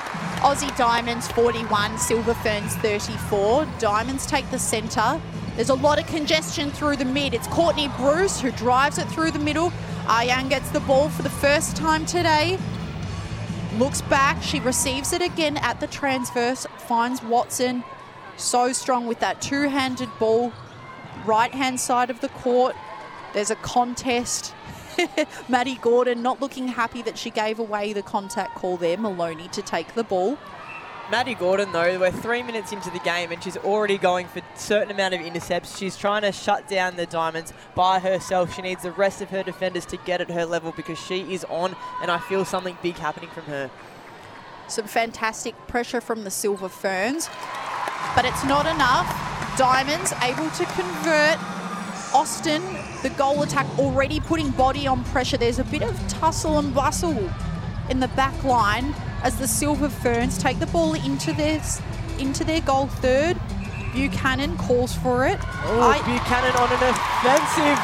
[0.41, 3.67] Aussie Diamonds 41, Silver Ferns 34.
[3.79, 5.19] Diamonds take the centre.
[5.61, 7.35] There's a lot of congestion through the mid.
[7.35, 9.69] It's Courtney Bruce who drives it through the middle.
[10.05, 12.57] Aryang gets the ball for the first time today.
[13.77, 14.41] Looks back.
[14.41, 16.65] She receives it again at the transverse.
[16.79, 17.83] Finds Watson.
[18.37, 20.51] So strong with that two handed ball.
[21.27, 22.75] Right hand side of the court.
[23.35, 24.55] There's a contest.
[25.47, 28.97] Maddy Gordon not looking happy that she gave away the contact call there.
[28.97, 30.39] Moloney to take the ball.
[31.11, 34.43] Maddy Gordon, though, we're three minutes into the game and she's already going for a
[34.55, 35.77] certain amount of intercepts.
[35.77, 38.55] She's trying to shut down the Diamonds by herself.
[38.55, 41.43] She needs the rest of her defenders to get at her level because she is
[41.49, 43.69] on, and I feel something big happening from her.
[44.69, 47.29] Some fantastic pressure from the Silver Ferns,
[48.15, 49.05] but it's not enough.
[49.57, 51.37] Diamonds able to convert.
[52.15, 52.63] Austin,
[53.03, 55.35] the goal attack already putting body on pressure.
[55.35, 57.29] There's a bit of tussle and bustle
[57.89, 61.61] in the back line as the Silver Ferns take the ball into their
[62.19, 63.39] into their goal third.
[63.93, 65.37] Buchanan calls for it.
[65.65, 67.79] Oh, I- Buchanan on an offensive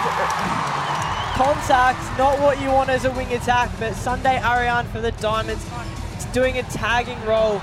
[1.35, 1.99] contact.
[2.17, 5.65] Not what you want as a wing attack, but Sunday Aryang for the Diamonds
[6.17, 7.59] is doing a tagging role,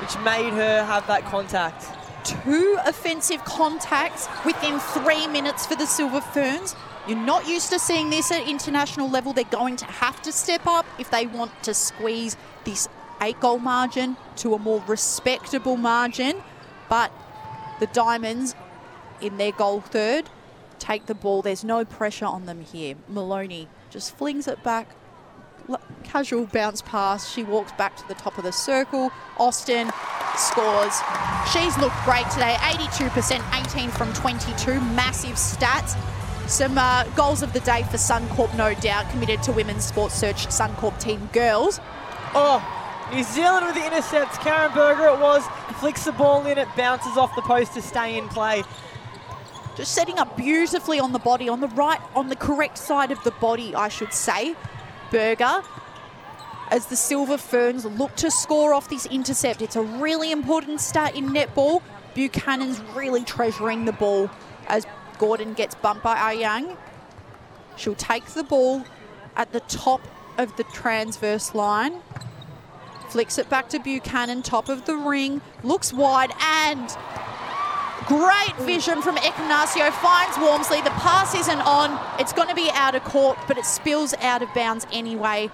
[0.00, 1.86] which made her have that contact.
[2.24, 6.76] two offensive contacts within three minutes for the Silver Ferns.
[7.08, 9.32] You're not used to seeing this at international level.
[9.32, 12.88] They're going to have to step up if they want to squeeze this
[13.22, 16.42] eight goal margin to a more respectable margin.
[16.88, 17.12] But
[17.80, 18.54] the Diamonds
[19.20, 20.28] in their goal third
[20.78, 21.42] take the ball.
[21.42, 22.96] There's no pressure on them here.
[23.08, 24.88] Moloney just flings it back.
[26.02, 27.30] Casual bounce pass.
[27.30, 29.12] She walks back to the top of the circle.
[29.38, 29.90] Austin
[30.36, 31.00] scores.
[31.52, 32.56] She's looked great today.
[32.58, 34.80] 82%, 18 from 22.
[34.80, 35.96] Massive stats.
[36.48, 39.08] Some uh, goals of the day for Suncorp, no doubt.
[39.10, 41.80] Committed to Women's Sports Search Suncorp Team Girls.
[42.34, 42.81] Oh,
[43.12, 44.38] New Zealand with the intercepts.
[44.38, 45.44] Karin Burger it was.
[45.80, 48.62] Flicks the ball in, it bounces off the post to stay in play.
[49.76, 53.22] Just setting up beautifully on the body, on the right, on the correct side of
[53.24, 54.54] the body, I should say.
[55.10, 55.62] Burger,
[56.70, 59.60] as the Silver Ferns look to score off this intercept.
[59.60, 61.82] It's a really important start in netball.
[62.14, 64.30] Buchanan's really treasuring the ball
[64.68, 64.86] as
[65.18, 66.78] Gordon gets bumped by ah Aryang.
[67.76, 68.84] She'll take the ball
[69.36, 70.00] at the top
[70.38, 72.00] of the transverse line.
[73.12, 76.96] Flicks it back to Buchanan, top of the ring, looks wide and
[78.06, 79.92] Great vision from Ekenasio.
[79.92, 80.80] Finds Walmsley.
[80.80, 82.00] The pass isn't on.
[82.18, 85.50] It's going to be out of court, but it spills out of bounds anyway.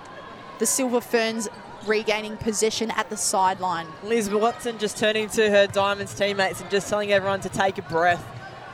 [0.59, 1.49] The Silver Ferns
[1.85, 3.89] regaining possession at the sideline.
[4.05, 7.83] Liz Watson just turning to her Diamonds teammates and just telling everyone to take a
[7.83, 8.25] breath.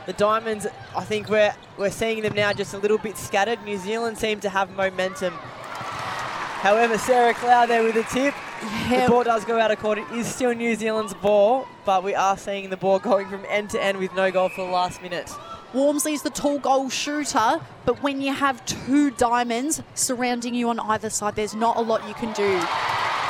[0.05, 3.63] The Diamonds, I think we're we're seeing them now just a little bit scattered.
[3.65, 5.33] New Zealand seem to have momentum.
[5.33, 8.33] However, Sarah Klau there with a tip.
[8.61, 9.97] The ball does go out of court.
[9.97, 13.69] It is still New Zealand's ball, but we are seeing the ball going from end
[13.71, 15.29] to end with no goal for the last minute.
[15.73, 21.09] Walmsley's the tall goal shooter, but when you have two diamonds surrounding you on either
[21.09, 22.55] side, there's not a lot you can do.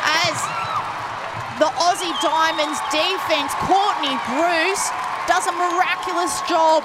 [0.04, 0.38] As
[1.58, 4.90] the Aussie Diamonds defense, Courtney Bruce
[5.28, 6.84] does a miraculous job,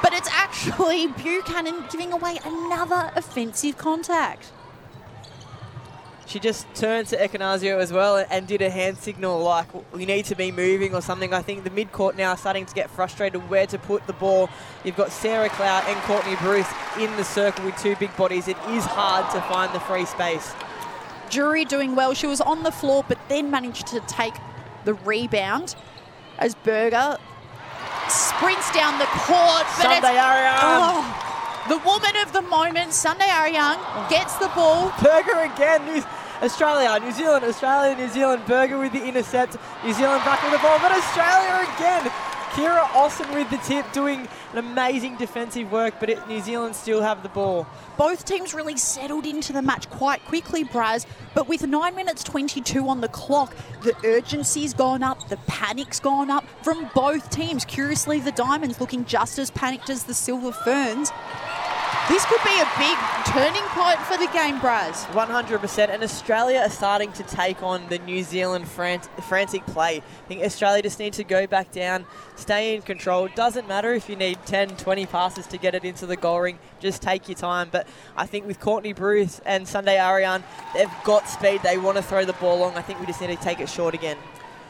[0.00, 4.52] but it's actually Buchanan giving away another offensive contact.
[6.26, 10.24] She just turned to Ekenasio as well and did a hand signal like we need
[10.24, 11.32] to be moving or something.
[11.32, 14.50] I think the mid court now starting to get frustrated where to put the ball.
[14.84, 16.68] You've got Sarah Klau and Courtney Bruce
[16.98, 18.48] in the circle with two big bodies.
[18.48, 20.52] It is hard to find the free space.
[21.30, 22.12] Jury doing well.
[22.12, 24.34] She was on the floor, but then managed to take
[24.84, 25.76] the rebound
[26.38, 27.18] as Burger
[28.08, 29.64] sprints down the court.
[29.78, 30.60] But Sunday it's.
[30.62, 31.25] Oh,
[31.68, 34.92] the woman of the moment, Sunday Aryang, gets the ball.
[35.02, 35.84] Burger again.
[35.86, 36.02] New,
[36.42, 38.44] Australia, New Zealand, Australia, New Zealand.
[38.46, 39.56] Burger with the intercept.
[39.84, 42.12] New Zealand back with the ball, but Australia again.
[42.56, 47.02] Kiera Austin with the tip, doing an amazing defensive work, but it, New Zealand still
[47.02, 47.66] have the ball.
[47.98, 51.04] Both teams really settled into the match quite quickly, Braz.
[51.34, 56.30] But with 9 minutes 22 on the clock, the urgency's gone up, the panic's gone
[56.30, 57.66] up from both teams.
[57.66, 61.12] Curiously, the Diamonds looking just as panicked as the Silver Ferns.
[62.08, 65.04] This could be a big turning point for the game, Braz.
[65.06, 65.88] 100%.
[65.90, 69.96] And Australia are starting to take on the New Zealand fran- frantic play.
[69.96, 72.06] I think Australia just needs to go back down,
[72.36, 73.28] stay in control.
[73.34, 76.58] Doesn't matter if you need 10, 20 passes to get it into the goal ring.
[76.78, 77.68] Just take your time.
[77.72, 81.62] But I think with Courtney Bruce and Sunday Aryang, they've got speed.
[81.64, 82.74] They want to throw the ball long.
[82.76, 84.16] I think we just need to take it short again.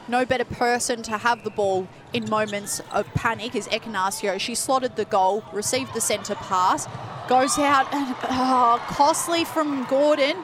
[0.08, 4.38] No better person to have the ball in moments of panic is Ekenasio.
[4.38, 6.86] She slotted the goal, received the centre pass,
[7.28, 10.36] goes out and oh, costly from Gordon.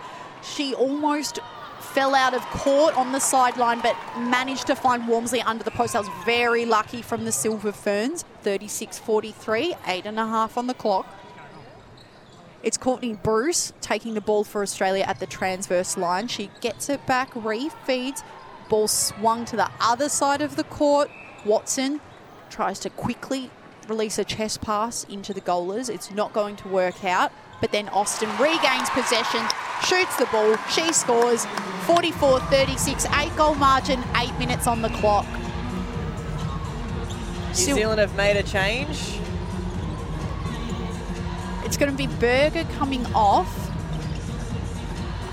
[0.43, 1.39] She almost
[1.79, 5.93] fell out of court on the sideline, but managed to find Walmsley under the post.
[5.93, 8.25] That was very lucky from the Silver Ferns.
[8.45, 11.07] 36-43, eight and a half on the clock.
[12.63, 16.29] It's Courtney Bruce taking the ball for Australia at the transverse line.
[16.29, 18.23] She gets it back, refeeds,
[18.73, 21.11] ball swung to the other side of the court.
[21.45, 22.01] Watson
[22.49, 23.51] tries to quickly
[23.87, 25.91] release a chest pass into the goalers.
[25.91, 27.33] It's not going to work out.
[27.61, 29.47] But then Austin regains possession,
[29.85, 31.45] shoots the ball, she scores
[31.87, 35.27] 44 36, eight goal margin, eight minutes on the clock.
[37.49, 39.18] New Still- Zealand have made a change.
[41.66, 43.53] It's going to be Burger coming off.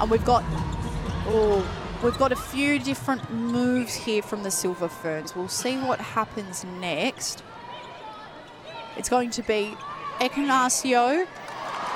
[0.02, 0.44] And we've got
[1.28, 1.66] oh,
[2.04, 5.36] we've got a few different moves here from the Silver Ferns.
[5.36, 7.44] We'll see what happens next.
[8.98, 9.76] It's going to be
[10.20, 11.28] Ekenasio.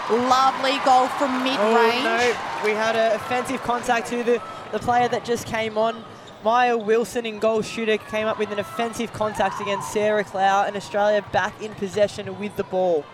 [0.09, 1.59] Lovely goal from mid-range.
[1.59, 2.65] Oh, no.
[2.65, 4.41] We had an offensive contact to the,
[4.71, 6.03] the player that just came on.
[6.43, 10.75] Maia Wilson in goal shooter came up with an offensive contact against Sarah Klau and
[10.75, 13.05] Australia back in possession with the ball.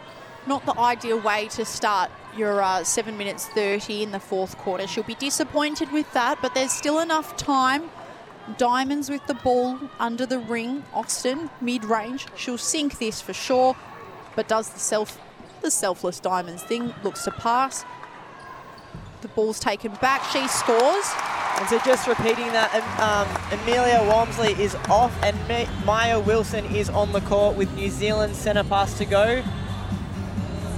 [0.48, 4.88] Not the ideal way to start your uh, 7 minutes 30 in the fourth quarter.
[4.88, 7.90] She'll be disappointed with that, but there's still enough time.
[8.58, 10.84] Diamonds with the ball under the ring.
[10.94, 12.28] Austin, mid range.
[12.36, 13.76] She'll sink this for sure,
[14.36, 15.20] but does the self
[15.62, 16.94] the selfless diamonds thing.
[17.04, 17.86] Looks to pass.
[19.22, 20.24] The ball's taken back.
[20.32, 21.12] She scores.
[21.60, 25.38] And so just repeating that, um, Amelia Walmsley is off and
[25.86, 29.44] Maia Wilson is on the court with New Zealand centre pass to go.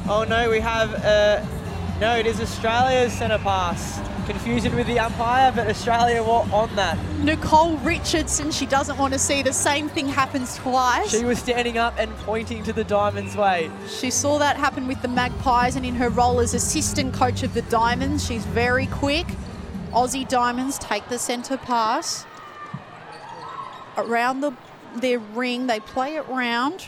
[0.08, 1.46] Oh no, we have, uh,
[2.00, 4.00] no, it is Australia's centre pass.
[4.26, 6.98] Confusion with the umpire, but Australia were on that.
[7.20, 8.52] Nicole Richardson.
[8.52, 11.10] She doesn't want to see the same thing happens twice.
[11.10, 13.72] She was standing up and pointing to the Diamonds' way.
[13.88, 17.54] She saw that happen with the Magpies, and in her role as assistant coach of
[17.54, 19.28] the Diamonds, she's very quick.
[19.92, 22.26] Aussie Diamonds take the centre pass
[23.98, 24.54] around the
[24.96, 25.68] their ring.
[25.68, 26.88] They play it round.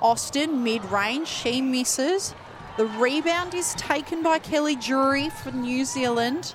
[0.00, 2.34] Austin mid range, she misses.
[2.76, 6.54] The rebound is taken by Kelly Jury for New Zealand.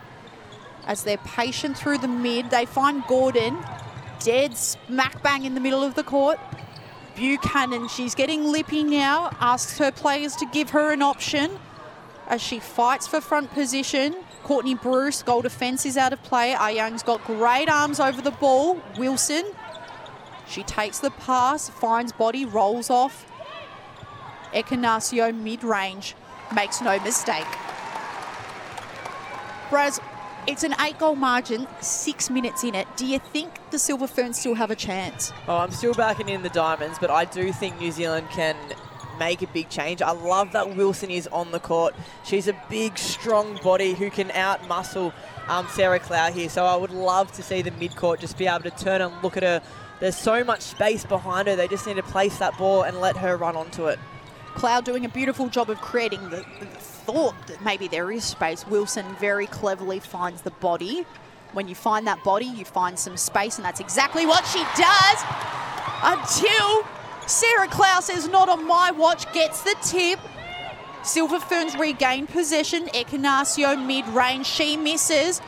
[0.85, 3.57] As they're patient through the mid, they find Gordon
[4.19, 6.39] dead smack bang in the middle of the court.
[7.15, 11.57] Buchanan, she's getting lippy now, asks her players to give her an option
[12.27, 14.15] as she fights for front position.
[14.43, 16.51] Courtney Bruce, goal defence is out of play.
[16.51, 18.79] Young's got great arms over the ball.
[18.97, 19.43] Wilson,
[20.47, 23.25] she takes the pass, finds body, rolls off.
[24.53, 26.15] Ekenasio mid range,
[26.53, 27.47] makes no mistake.
[29.69, 29.99] Braz,
[30.47, 32.87] it's an eight goal margin, six minutes in it.
[32.97, 35.31] Do you think the Silver Ferns still have a chance?
[35.47, 38.55] Oh, I'm still backing in the Diamonds, but I do think New Zealand can
[39.19, 40.01] make a big change.
[40.01, 41.93] I love that Wilson is on the court.
[42.23, 45.13] She's a big, strong body who can out muscle
[45.47, 46.49] um, Sarah Klau here.
[46.49, 49.13] So I would love to see the mid court just be able to turn and
[49.21, 49.61] look at her.
[49.99, 51.55] There's so much space behind her.
[51.55, 53.99] They just need to place that ball and let her run onto it.
[54.51, 58.65] Klau doing a beautiful job of creating the, the thought that maybe there is space.
[58.67, 61.05] Wilson very cleverly finds the body.
[61.53, 65.19] When you find that body, you find some space, and that's exactly what she does
[66.03, 66.83] until
[67.27, 70.19] Sarah Klau says, Not on my watch, gets the tip.
[71.03, 72.85] Silver Ferns regain possession.
[72.87, 75.41] Ekenasio mid range, she misses.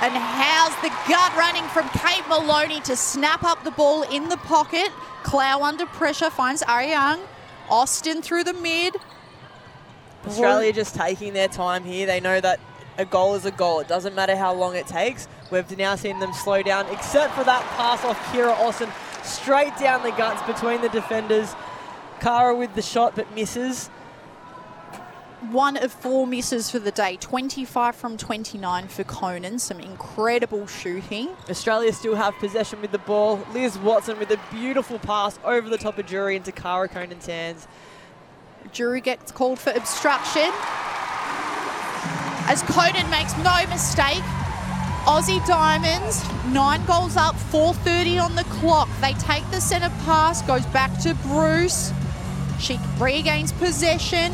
[0.00, 4.36] And how's the gut running from Kate Moloney to snap up the ball in the
[4.38, 4.90] pocket?
[5.22, 7.20] Klau under pressure finds Aryang.
[7.68, 8.96] Austin through the mid.
[10.26, 12.06] Australia just taking their time here.
[12.06, 12.60] They know that
[12.96, 13.80] a goal is a goal.
[13.80, 15.28] It doesn't matter how long it takes.
[15.50, 18.90] We've now seen them slow down, except for that pass off Kiera Austin,
[19.22, 21.54] straight down the guts between the defenders.
[22.20, 23.90] Cara with the shot, but misses.
[25.50, 29.60] One of four misses for the day, 25 from 29 for Koenen.
[29.60, 31.28] Some incredible shooting.
[31.50, 33.44] Australia still have possession with the ball.
[33.52, 37.68] Liz Watson with a beautiful pass over the top of Jury into Cara Koenen's hands.
[38.72, 40.50] Jury gets called for obstruction.
[42.46, 44.24] As Koenen makes no mistake,
[45.04, 46.24] Aussie Diamonds,
[46.54, 48.88] nine goals up, 4.30 on the clock.
[49.02, 51.92] They take the centre pass, goes back to Bruce.
[52.58, 54.32] She regains possession.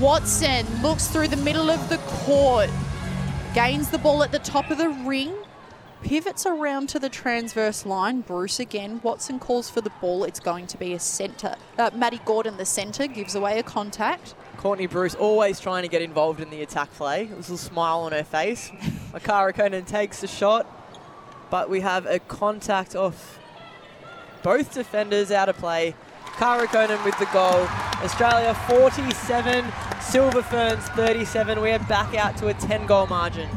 [0.00, 2.68] Watson looks through the middle of the court,
[3.54, 5.34] gains the ball at the top of the ring,
[6.02, 8.20] pivots around to the transverse line.
[8.20, 9.00] Bruce again.
[9.02, 10.24] Watson calls for the ball.
[10.24, 11.56] It's going to be a centre.
[11.78, 14.34] Uh, Maddy Gordon, the centre, gives away a contact.
[14.58, 17.30] Courtney Bruce always trying to get involved in the attack play.
[17.32, 18.70] A little smile on her face.
[19.12, 20.66] Makara Koenen takes the shot,
[21.48, 23.38] but we have a contact off
[24.42, 25.94] both defenders out of play.
[26.36, 27.66] Cara Koenen with the goal.
[28.04, 29.64] Australia 47,
[30.02, 31.62] Silver Ferns 37.
[31.62, 33.48] We're back out to a 10 goal margin.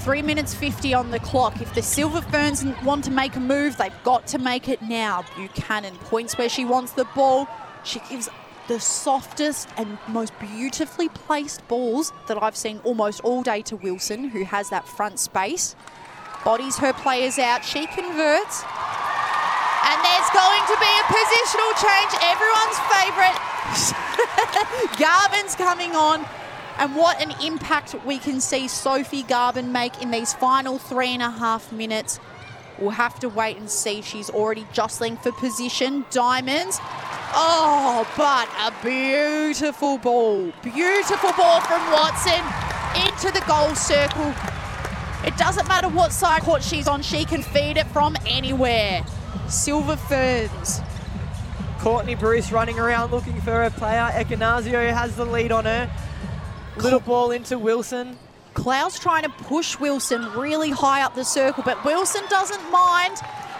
[0.00, 1.62] Three minutes 50 on the clock.
[1.62, 5.24] If the Silver Ferns want to make a move, they've got to make it now.
[5.36, 7.48] Buchanan points where she wants the ball.
[7.82, 8.28] She gives
[8.68, 14.28] the softest and most beautifully placed balls that I've seen almost all day to Wilson,
[14.28, 15.74] who has that front space.
[16.44, 17.64] Bodies her players out.
[17.64, 18.64] She converts.
[19.84, 22.12] And there's going to be a positional change.
[22.20, 23.38] Everyone's favourite.
[24.98, 26.26] Garbin's coming on.
[26.78, 31.22] And what an impact we can see Sophie Garbin make in these final three and
[31.22, 32.18] a half minutes.
[32.78, 34.00] We'll have to wait and see.
[34.00, 36.06] She's already jostling for position.
[36.10, 36.78] Diamonds.
[37.32, 40.52] Oh, but a beautiful ball.
[40.62, 42.42] Beautiful ball from Watson
[43.06, 44.34] into the goal circle.
[45.24, 49.04] It doesn't matter what side court she's on, she can feed it from anywhere.
[49.48, 50.80] Silver Ferns.
[51.78, 54.10] Courtney Bruce running around looking for a player.
[54.12, 55.90] Ekenasio has the lead on her.
[56.76, 58.18] Little ball into Wilson.
[58.54, 63.16] Klau's trying to push Wilson really high up the circle, but Wilson doesn't mind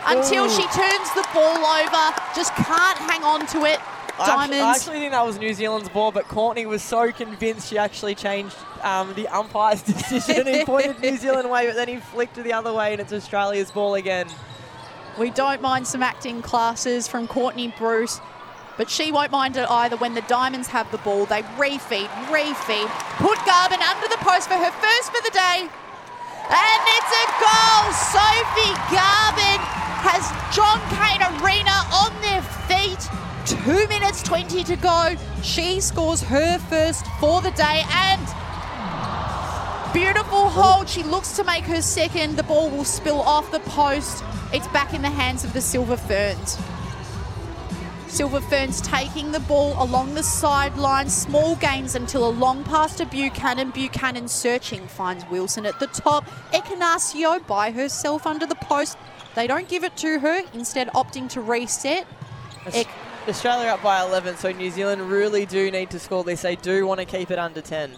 [0.06, 0.50] until Ooh.
[0.50, 2.16] she turns the ball over.
[2.34, 3.80] Just can't hang on to it.
[4.18, 4.62] I actually, Diamonds.
[4.62, 8.14] I actually think that was New Zealand's ball, but Courtney was so convinced she actually
[8.14, 10.46] changed um, the umpire's decision.
[10.46, 13.12] he pointed New Zealand way, but then he flicked to the other way, and it's
[13.12, 14.26] Australia's ball again.
[15.20, 18.22] We don't mind some acting classes from Courtney Bruce,
[18.78, 21.26] but she won't mind it either when the Diamonds have the ball.
[21.26, 25.68] They refeed, refeed, put Garbin under the post for her first for the day.
[26.48, 27.92] And it's a goal!
[27.92, 29.60] Sophie Garbin
[30.00, 30.24] has
[30.56, 33.06] John Cain Arena on their feet.
[33.44, 35.16] Two minutes 20 to go.
[35.42, 38.26] She scores her first for the day and
[39.92, 40.88] Beautiful hold.
[40.88, 42.36] She looks to make her second.
[42.36, 44.22] The ball will spill off the post.
[44.52, 46.56] It's back in the hands of the Silver Ferns.
[48.06, 51.08] Silver Ferns taking the ball along the sideline.
[51.08, 53.70] Small gains until a long pass to Buchanan.
[53.70, 56.24] Buchanan searching finds Wilson at the top.
[56.52, 58.96] Ekenasio by herself under the post.
[59.34, 62.06] They don't give it to her, instead opting to reset.
[63.28, 66.42] Australia up by 11, so New Zealand really do need to score this.
[66.42, 67.96] They do want to keep it under 10.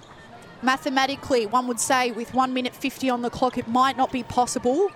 [0.62, 4.22] Mathematically, one would say with 1 minute 50 on the clock, it might not be
[4.22, 4.90] possible.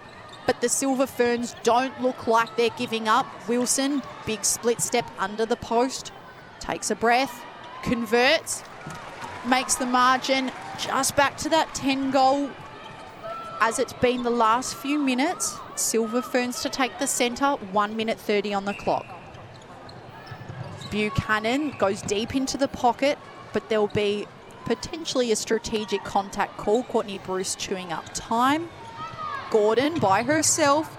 [0.47, 3.27] But the Silver Ferns don't look like they're giving up.
[3.49, 6.13] Wilson, big split step under the post,
[6.61, 7.43] takes a breath,
[7.83, 8.63] converts,
[9.49, 12.49] makes the margin just back to that 10 goal
[13.61, 15.57] as it's been the last few minutes.
[15.75, 19.07] Silver Ferns to take the centre, 1 minute 30 on the clock.
[20.91, 23.19] Buchanan goes deep into the pocket,
[23.53, 24.27] but there'll be
[24.67, 26.83] potentially a strategic contact call.
[26.85, 28.69] Courtney Bruce chewing up time.
[29.51, 30.97] Gordon by herself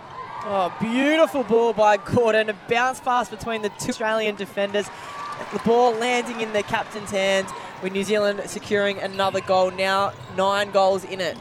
[0.49, 2.49] Oh, beautiful ball by Gordon.
[2.49, 4.87] A bounce pass between the two Australian defenders.
[5.51, 7.51] The ball landing in the captain's hands
[7.83, 9.71] with New Zealand securing another goal.
[9.71, 11.37] Now nine goals in it.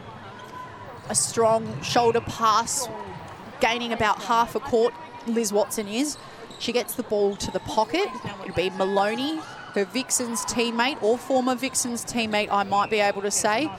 [1.09, 2.89] A strong shoulder pass,
[3.61, 4.93] gaining about half a court.
[5.29, 6.17] Liz Watson is.
[6.59, 8.09] She gets the ball to the pocket.
[8.43, 9.39] It'll be Moloney,
[9.77, 13.71] her Vixens teammate or former Vixens teammate, I might be able to say.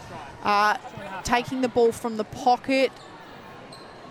[0.43, 0.77] Uh,
[1.23, 2.91] taking the ball from the pocket.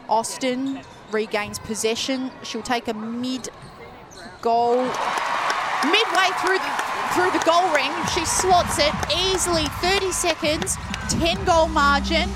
[0.09, 0.81] Austin
[1.13, 2.33] regains possession.
[2.43, 3.49] She'll take a mid
[4.43, 4.83] goal.
[5.85, 6.73] Midway through the,
[7.15, 9.67] through the goal ring, she slots it easily.
[9.81, 10.77] 30 seconds,
[11.09, 12.29] 10 goal margin.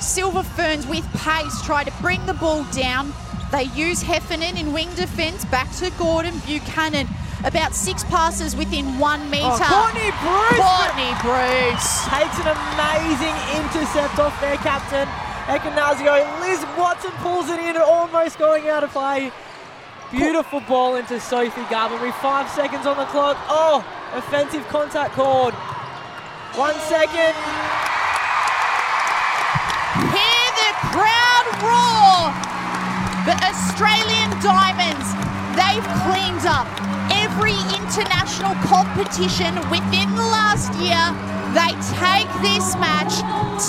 [0.00, 3.14] Silver Ferns with pace try to bring the ball down.
[3.50, 5.46] They use Heffernan in wing defence.
[5.46, 7.08] Back to Gordon Buchanan.
[7.46, 9.46] About six passes within one metre.
[9.46, 12.02] Oh, Courtney Bruce Courtney Bruce.
[12.10, 15.06] takes an amazing intercept off their captain,
[15.46, 16.26] Ekenasio.
[16.42, 19.30] Liz Watson pulls it in, almost going out of play.
[20.10, 21.62] Beautiful ball into Sophie
[22.02, 23.36] with five seconds on the clock.
[23.48, 23.78] Oh,
[24.12, 25.54] offensive contact called.
[26.58, 27.34] One second.
[30.10, 32.34] Hear the crowd roar.
[33.22, 35.14] The Australian Diamonds,
[35.54, 36.66] they've cleaned up
[37.36, 41.04] every international competition within the last year.
[41.52, 43.12] They take this match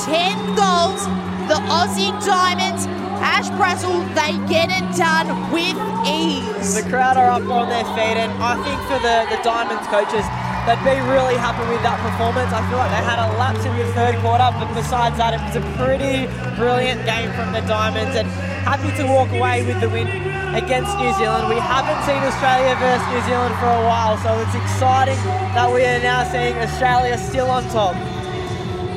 [0.07, 1.03] 10 goals.
[1.51, 2.87] The Aussie Diamonds,
[3.19, 5.75] Ash Brazill, they get it done with
[6.07, 6.75] ease.
[6.75, 10.23] The crowd are up on their feet, and I think for the, the Diamonds coaches,
[10.67, 12.51] they'd be really happy with that performance.
[12.51, 15.43] I feel like they had a lapse in the third quarter, but besides that, it
[15.43, 18.27] was a pretty brilliant game from the Diamonds, and
[18.67, 20.07] happy to walk away with the win
[20.55, 21.49] against New Zealand.
[21.49, 25.17] We haven't seen Australia versus New Zealand for a while, so it's exciting
[25.55, 27.95] that we are now seeing Australia still on top.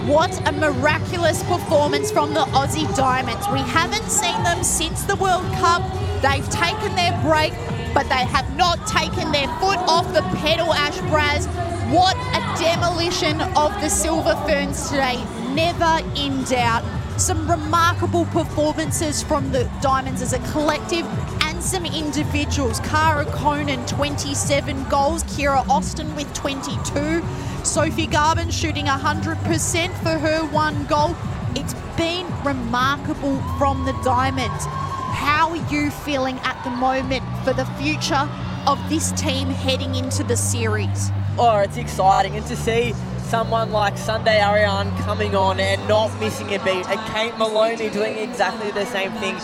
[0.07, 3.47] What a miraculous performance from the Aussie Diamonds.
[3.49, 5.83] We haven't seen them since the World Cup.
[6.23, 7.53] They've taken their break,
[7.95, 11.47] but they have not taken their foot off the pedal, Ash Braz.
[11.93, 15.23] What a demolition of the Silver Ferns today.
[15.55, 16.85] Never in doubt.
[17.17, 21.07] Some remarkable performances from the Diamonds as a collective
[21.43, 22.81] and some individuals.
[22.81, 25.23] Cara Koenen, 27 goals.
[25.25, 27.23] Kiera Austin with 22.
[27.65, 31.15] Sophie Garbin shooting 100% for her one goal.
[31.55, 34.65] It's been remarkable from the Diamonds.
[34.67, 38.29] How are you feeling at the moment for the future
[38.67, 41.11] of this team heading into the series?
[41.39, 42.37] Oh, it's exciting.
[42.37, 42.95] And to see
[43.31, 48.19] someone like Sunday Aryang coming on and not missing a beat, and Kate Moloney doing
[48.19, 49.37] exactly the same thing.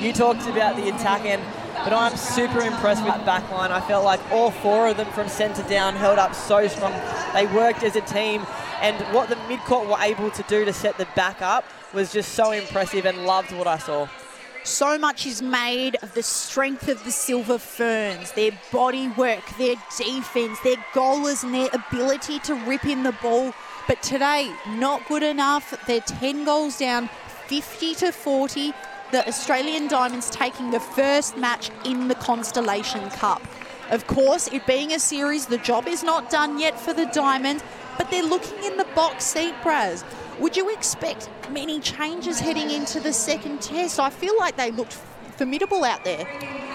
[0.00, 1.42] You talked about the attack end,
[1.84, 3.70] but I'm super impressed with that back line.
[3.70, 6.94] I felt like all four of them from centre down held up so strong.
[7.34, 8.46] They worked as a team,
[8.80, 12.32] and what the midcourt were able to do to set the back up was just
[12.32, 14.08] so impressive and loved what I saw.
[14.64, 19.76] So much is made of the strength of the Silver Ferns, their body work, their
[19.94, 23.52] defense, their goalers, and their ability to rip in the ball.
[23.86, 25.74] But today, not good enough.
[25.86, 27.10] They're 10 goals down,
[27.48, 28.72] 50 to 40.
[29.12, 33.46] The Australian Diamonds taking the first match in the Constellation Cup.
[33.90, 37.62] Of course, it being a series, the job is not done yet for the Diamonds,
[37.98, 40.04] but they're looking in the box seat, Braz.
[40.40, 44.00] Would you expect many changes heading into the second test?
[44.00, 44.94] I feel like they looked
[45.36, 46.26] formidable out there.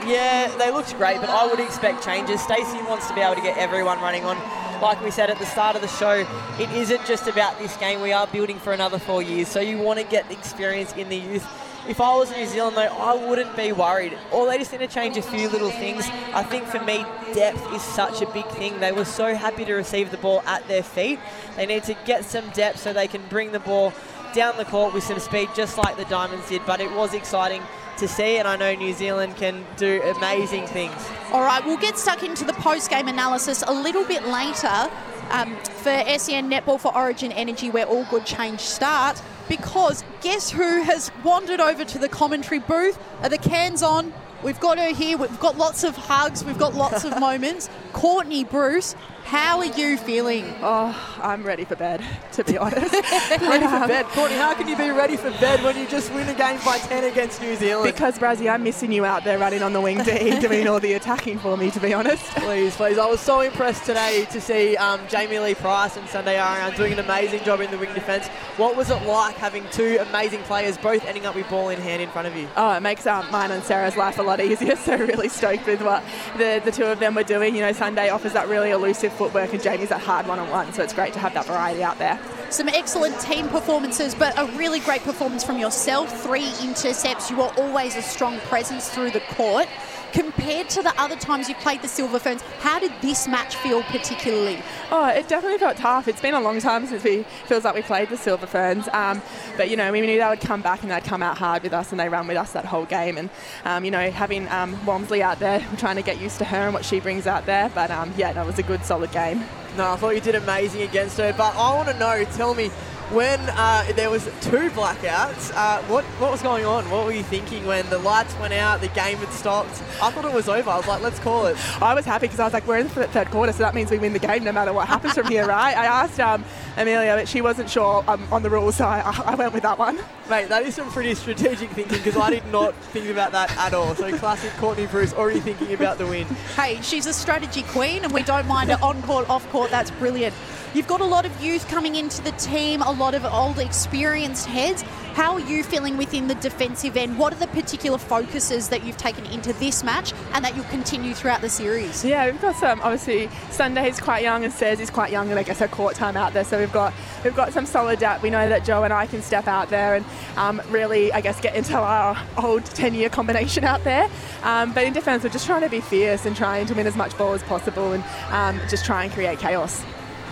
[0.08, 2.42] Yeah, they looked great, but I would expect changes.
[2.42, 4.38] Stacey wants to be able to get everyone running on.
[4.82, 6.26] Like we said at the start of the show,
[6.58, 8.02] it isn't just about this game.
[8.02, 11.10] We are building for another four years, so you want to get the experience in
[11.10, 11.46] the youth.
[11.88, 14.18] If I was New Zealand, though, I wouldn't be worried.
[14.32, 16.06] Or they just need to change a few little things.
[16.34, 18.80] I think for me, depth is such a big thing.
[18.80, 21.20] They were so happy to receive the ball at their feet.
[21.56, 23.94] They need to get some depth so they can bring the ball
[24.34, 26.62] down the court with some speed, just like the Diamonds did.
[26.66, 27.62] But it was exciting
[27.98, 30.96] to see, and I know New Zealand can do amazing things.
[31.32, 34.90] All right, we'll get stuck into the post game analysis a little bit later
[35.32, 39.22] um, for SEN Netball for Origin Energy, where all good change starts.
[39.50, 42.98] Because guess who has wandered over to the commentary booth?
[43.22, 44.14] Are the cans on?
[44.44, 45.18] We've got her here.
[45.18, 46.46] We've got lots of hugs.
[46.46, 47.70] We've got lots of moments.
[47.92, 48.96] Courtney Bruce,
[49.30, 50.44] how are you feeling?
[50.64, 52.92] Oh, I'm ready for bed, to be honest.
[52.92, 54.08] ready for bed.
[54.08, 56.80] Courtney, how can you be ready for bed when you just win a game by
[56.80, 57.94] 10 against New Zealand?
[57.94, 60.94] Because, Brazzy, I'm missing you out there running on the wing D, doing all the
[60.94, 62.24] attacking for me, to be honest.
[62.38, 62.98] Please, please.
[62.98, 66.94] I was so impressed today to see um, Jamie Lee Price and Sunday Aryang doing
[66.94, 68.28] an amazing job in the wing defence.
[68.58, 72.02] What was it like having two amazing players both ending up with ball in hand
[72.02, 72.48] in front of you?
[72.58, 75.84] Oh, it makes um, mine and Sarah's life a lot easier, so really stoked with
[75.84, 76.04] what
[76.38, 77.54] the, the two of them were doing.
[77.54, 80.94] You know, Sunday offers that really elusive footwork and Jamie's that hard one-on-one, so it's
[80.94, 82.18] great to have that variety out there.
[82.50, 86.24] some excellent team performances, but a really great performance from yourself.
[86.24, 87.30] Three intercepts.
[87.30, 89.68] You are always a strong presence through the court.
[90.14, 93.84] Compared to the other times you played the Silver Ferns, how did this match feel
[93.84, 94.62] particularly?
[94.92, 96.08] Oh, it definitely felt tough.
[96.08, 99.22] It's been a long time since we feels like we played the Silver Ferns, um,
[99.56, 101.74] but you know we knew they would come back and they'd come out hard with
[101.74, 103.18] us and they ran with us that whole game.
[103.18, 103.30] And
[103.66, 106.58] um, you know having um, Walmsley out there, we're trying to get used to her
[106.58, 107.70] and what she brings out there.
[107.76, 109.44] But um, yeah, that was a good solid game.
[109.78, 112.24] No, I thought you did amazing against her, but I want to know.
[112.36, 112.72] Tell me
[113.12, 116.90] when uh, there was two blackouts, uh, what what was going on?
[116.92, 119.82] What were you thinking when the lights went out, the game had stopped?
[120.02, 120.70] I thought it was over.
[120.70, 121.58] I was like, let's call it.
[121.82, 123.90] I was happy because I was like, we're in the third quarter, so that means
[123.90, 125.76] we win the game no matter what happens from here, right?
[125.76, 126.46] I asked um,
[126.78, 129.80] Amelia, but she wasn't sure um, on the rules, so I, I, went with that
[129.80, 130.00] one.
[130.30, 133.74] Mate, that is some pretty strategic thinking because I did not think about that at
[133.74, 133.96] all.
[133.96, 136.26] So classic Courtney Bruce already thinking about the win.
[136.56, 139.72] Hey, she's a strategy queen, and we don't mind it on court, off court.
[139.72, 140.36] That's brilliant.
[140.76, 144.46] You've got a lot of youth coming into the team, a lot of old experienced
[144.46, 144.84] heads.
[145.14, 147.18] How are you feeling within the defensive end?
[147.18, 151.16] What are the particular focuses that you've taken into this match and that you'll continue
[151.16, 152.06] throughout the series?
[152.06, 152.82] Yeah, we've got some.
[152.82, 156.16] Obviously, Sunday's quite young and Says is quite young, and I guess her court time
[156.16, 156.44] out there.
[156.44, 156.94] So we've got
[157.24, 158.22] we've got some solid depth.
[158.22, 160.06] We know that Jo and I can step out there and
[160.38, 164.08] um, really, I guess, get into our old 10-year combination out there.
[164.44, 166.96] Um, but in defence, we're just trying to be fierce and trying to win as
[166.96, 169.84] much ball as possible and um, just try and create chaos.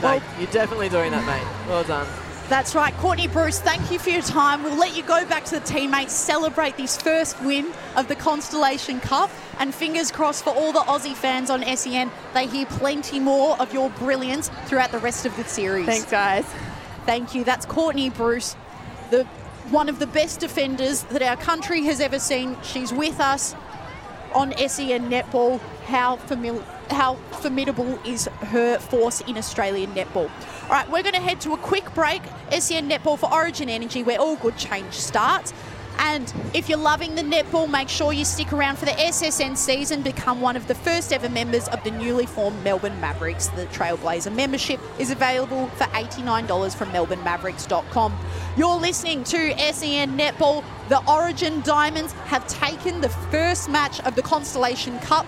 [0.01, 1.67] Mate, you're definitely doing that, mate.
[1.67, 2.07] Well done.
[2.49, 2.93] That's right.
[2.97, 4.63] Courtney Bruce, thank you for your time.
[4.63, 9.01] We'll let you go back to the teammates, celebrate this first win of the Constellation
[9.01, 9.29] Cup,
[9.59, 12.09] and fingers crossed for all the Aussie fans on SEN.
[12.33, 15.87] They hear plenty more of your brilliance throughout the rest of the series.
[15.87, 16.45] Thanks, guys.
[17.05, 17.43] Thank you.
[17.43, 18.55] That's Courtney Bruce,
[19.09, 19.25] the
[19.69, 22.55] one of the best defenders that our country has ever seen.
[22.63, 23.55] She's with us
[24.33, 25.59] on SEN Netball.
[25.85, 30.29] How familiar how formidable is her force in Australian netball.
[30.63, 32.21] All right, we're going to head to a quick break.
[32.51, 35.53] SEN Netball for Origin Energy, where all good change starts.
[35.99, 40.01] And if you're loving the netball, make sure you stick around for the SSN season.
[40.01, 43.47] Become one of the first ever members of the newly formed Melbourne Mavericks.
[43.47, 48.17] The Trailblazer membership is available for $89 from melbournemavericks.com.
[48.55, 50.63] You're listening to SEN Netball.
[50.89, 55.25] The Origin Diamonds have taken the first match of the Constellation Cup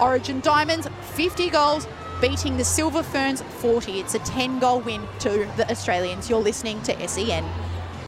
[0.00, 1.86] Origin Diamonds, 50 goals,
[2.20, 4.00] beating the Silver Ferns 40.
[4.00, 6.28] It's a 10 goal win to the Australians.
[6.28, 7.44] You're listening to SEN.